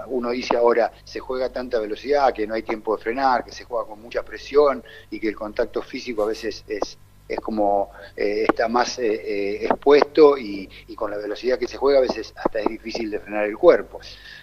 uno 0.08 0.30
dice 0.30 0.56
ahora 0.56 0.92
se 1.04 1.20
juega 1.20 1.46
a 1.46 1.52
tanta 1.52 1.78
velocidad 1.78 2.34
que 2.34 2.46
no 2.46 2.54
hay 2.54 2.62
tiempo 2.62 2.96
de 2.96 3.02
frenar, 3.02 3.44
que 3.44 3.52
se 3.52 3.64
juega 3.64 3.86
con 3.86 4.02
mucha 4.02 4.22
presión 4.22 4.84
y 5.10 5.20
que 5.20 5.28
el 5.28 5.36
contacto 5.36 5.80
físico 5.80 6.24
a 6.24 6.26
veces 6.26 6.64
es, 6.68 6.98
es 7.28 7.40
como 7.40 7.90
eh, 8.16 8.44
está 8.48 8.68
más 8.68 8.98
eh, 8.98 9.12
eh, 9.12 9.64
expuesto 9.66 10.36
y, 10.36 10.68
con 10.94 11.10
la 11.10 11.16
velocidad 11.16 11.58
que 11.58 11.66
se 11.66 11.78
juega 11.78 11.98
a 11.98 12.02
veces 12.02 12.32
hasta 12.36 12.60
es 12.60 12.66
difícil 12.66 13.10
de 13.10 13.18
frenar 13.18 13.44
el 13.44 13.56
cuerpo. 13.56 14.00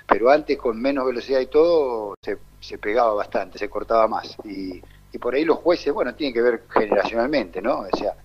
Pero 0.07 0.29
antes 0.29 0.57
con 0.57 0.81
menos 0.81 1.05
velocidad 1.05 1.39
y 1.39 1.45
todo 1.45 2.15
se, 2.21 2.37
se 2.59 2.77
pegaba 2.77 3.13
bastante, 3.13 3.57
se 3.57 3.69
cortaba 3.69 4.07
más. 4.07 4.35
Y, 4.43 4.81
y 5.11 5.17
por 5.17 5.35
ahí 5.35 5.45
los 5.45 5.57
jueces, 5.59 5.93
bueno, 5.93 6.15
tiene 6.15 6.33
que 6.33 6.41
ver 6.41 6.63
generacionalmente, 6.69 7.61
¿no? 7.61 7.79
O 7.91 7.97
sea, 7.97 8.15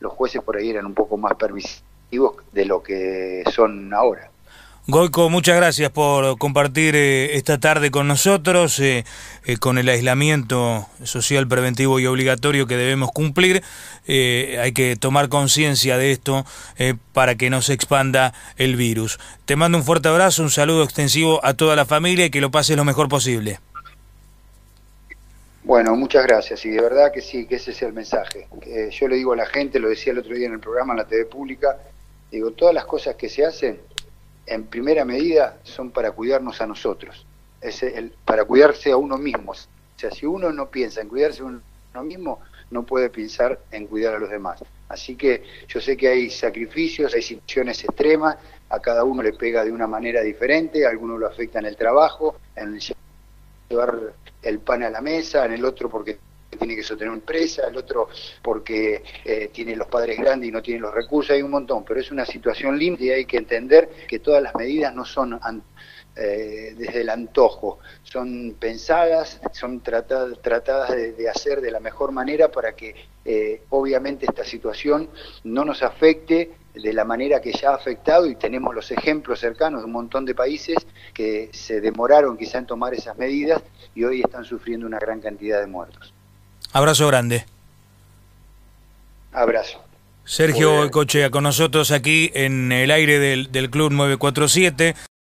los 0.00 0.12
jueces 0.12 0.42
por 0.42 0.56
ahí 0.56 0.70
eran 0.70 0.86
un 0.86 0.94
poco 0.94 1.16
más 1.16 1.34
permisivos 1.34 1.84
de 2.52 2.64
lo 2.64 2.82
que 2.82 3.44
son 3.52 3.92
ahora. 3.94 4.30
Goico, 4.86 5.30
muchas 5.30 5.56
gracias 5.56 5.90
por 5.90 6.36
compartir 6.36 6.94
eh, 6.94 7.36
esta 7.36 7.58
tarde 7.58 7.90
con 7.90 8.06
nosotros, 8.06 8.78
eh, 8.80 9.06
eh, 9.46 9.56
con 9.56 9.78
el 9.78 9.88
aislamiento 9.88 10.86
social 11.04 11.48
preventivo 11.48 12.00
y 12.00 12.06
obligatorio 12.06 12.66
que 12.66 12.76
debemos 12.76 13.10
cumplir. 13.10 13.62
hay 14.06 14.72
que 14.74 14.96
tomar 14.96 15.30
conciencia 15.30 15.96
de 15.96 16.12
esto 16.12 16.44
para 17.14 17.34
que 17.36 17.48
no 17.48 17.62
se 17.62 17.72
expanda 17.72 18.34
el 18.58 18.76
virus. 18.76 19.18
Te 19.46 19.56
mando 19.56 19.78
un 19.78 19.84
fuerte 19.84 20.08
abrazo, 20.08 20.42
un 20.42 20.50
saludo 20.50 20.84
extensivo 20.84 21.40
a 21.42 21.54
toda 21.54 21.76
la 21.76 21.86
familia 21.86 22.26
y 22.26 22.30
que 22.30 22.42
lo 22.42 22.50
pases 22.50 22.76
lo 22.76 22.84
mejor 22.84 23.08
posible. 23.08 23.60
Bueno, 25.62 25.96
muchas 25.96 26.26
gracias 26.26 26.62
y 26.66 26.68
de 26.68 26.82
verdad 26.82 27.10
que 27.10 27.22
sí, 27.22 27.46
que 27.46 27.54
ese 27.54 27.70
es 27.70 27.80
el 27.80 27.94
mensaje. 27.94 28.48
yo 28.90 29.08
le 29.08 29.16
digo 29.16 29.32
a 29.32 29.36
la 29.36 29.46
gente, 29.46 29.78
lo 29.78 29.88
decía 29.88 30.12
el 30.12 30.18
otro 30.18 30.34
día 30.34 30.46
en 30.46 30.52
el 30.52 30.60
programa 30.60 30.92
en 30.92 30.98
la 30.98 31.06
TV 31.06 31.24
pública, 31.24 31.78
digo, 32.30 32.50
todas 32.50 32.74
las 32.74 32.84
cosas 32.84 33.14
que 33.14 33.30
se 33.30 33.46
hacen 33.46 33.78
en 34.46 34.64
primera 34.64 35.04
medida 35.04 35.58
son 35.62 35.90
para 35.90 36.12
cuidarnos 36.12 36.60
a 36.60 36.66
nosotros, 36.66 37.26
es 37.60 37.82
el, 37.82 38.12
para 38.24 38.44
cuidarse 38.44 38.90
a 38.90 38.96
uno 38.96 39.16
mismo. 39.16 39.52
O 39.52 39.98
sea, 39.98 40.10
si 40.10 40.26
uno 40.26 40.52
no 40.52 40.70
piensa 40.70 41.00
en 41.00 41.08
cuidarse 41.08 41.42
a 41.42 41.46
uno 41.46 41.62
mismo, 42.02 42.40
no 42.70 42.84
puede 42.84 43.10
pensar 43.10 43.60
en 43.70 43.86
cuidar 43.86 44.14
a 44.14 44.18
los 44.18 44.30
demás. 44.30 44.62
Así 44.88 45.16
que 45.16 45.42
yo 45.68 45.80
sé 45.80 45.96
que 45.96 46.08
hay 46.08 46.30
sacrificios, 46.30 47.14
hay 47.14 47.22
situaciones 47.22 47.82
extremas, 47.84 48.36
a 48.68 48.80
cada 48.80 49.04
uno 49.04 49.22
le 49.22 49.32
pega 49.32 49.64
de 49.64 49.72
una 49.72 49.86
manera 49.86 50.20
diferente, 50.20 50.86
a 50.86 50.90
alguno 50.90 51.16
lo 51.16 51.26
afecta 51.26 51.58
en 51.58 51.66
el 51.66 51.76
trabajo, 51.76 52.36
en 52.56 52.78
llevar 53.68 54.12
el 54.42 54.58
pan 54.58 54.82
a 54.82 54.90
la 54.90 55.00
mesa, 55.00 55.44
en 55.46 55.52
el 55.52 55.64
otro 55.64 55.88
porque 55.88 56.18
tiene 56.56 56.76
que 56.76 56.82
sostener 56.82 57.10
una 57.10 57.20
empresa, 57.20 57.68
el 57.68 57.76
otro 57.76 58.08
porque 58.42 59.02
eh, 59.24 59.50
tiene 59.52 59.76
los 59.76 59.88
padres 59.88 60.18
grandes 60.18 60.48
y 60.48 60.52
no 60.52 60.62
tiene 60.62 60.80
los 60.80 60.94
recursos, 60.94 61.32
hay 61.32 61.42
un 61.42 61.50
montón, 61.50 61.84
pero 61.84 62.00
es 62.00 62.10
una 62.10 62.24
situación 62.24 62.78
límite 62.78 63.04
y 63.04 63.10
hay 63.10 63.24
que 63.24 63.36
entender 63.36 63.88
que 64.08 64.18
todas 64.18 64.42
las 64.42 64.54
medidas 64.54 64.94
no 64.94 65.04
son 65.04 65.40
eh, 66.16 66.74
desde 66.76 67.00
el 67.00 67.10
antojo, 67.10 67.80
son 68.04 68.54
pensadas, 68.58 69.40
son 69.52 69.80
tratadas, 69.80 70.40
tratadas 70.40 70.90
de, 70.90 71.28
hacer 71.28 71.60
de 71.60 71.72
la 71.72 71.80
mejor 71.80 72.12
manera 72.12 72.52
para 72.52 72.76
que 72.76 72.94
eh, 73.24 73.62
obviamente 73.70 74.26
esta 74.26 74.44
situación 74.44 75.10
no 75.42 75.64
nos 75.64 75.82
afecte 75.82 76.52
de 76.74 76.92
la 76.92 77.04
manera 77.04 77.40
que 77.40 77.52
ya 77.52 77.70
ha 77.70 77.74
afectado 77.74 78.26
y 78.26 78.36
tenemos 78.36 78.72
los 78.74 78.92
ejemplos 78.92 79.40
cercanos 79.40 79.80
de 79.80 79.86
un 79.86 79.92
montón 79.92 80.24
de 80.24 80.34
países 80.34 80.76
que 81.12 81.50
se 81.52 81.80
demoraron 81.80 82.36
quizá 82.36 82.58
en 82.58 82.66
tomar 82.66 82.94
esas 82.94 83.16
medidas 83.18 83.62
y 83.94 84.04
hoy 84.04 84.20
están 84.20 84.44
sufriendo 84.44 84.86
una 84.86 84.98
gran 85.00 85.20
cantidad 85.20 85.60
de 85.60 85.66
muertos. 85.66 86.14
Abrazo 86.74 87.06
grande. 87.06 87.46
Abrazo. 89.32 89.80
Sergio 90.24 90.90
Cochea 90.90 91.30
con 91.30 91.44
nosotros 91.44 91.92
aquí 91.92 92.32
en 92.34 92.72
el 92.72 92.90
aire 92.90 93.20
del, 93.20 93.52
del 93.52 93.70
Club 93.70 93.92
947. 93.92 94.96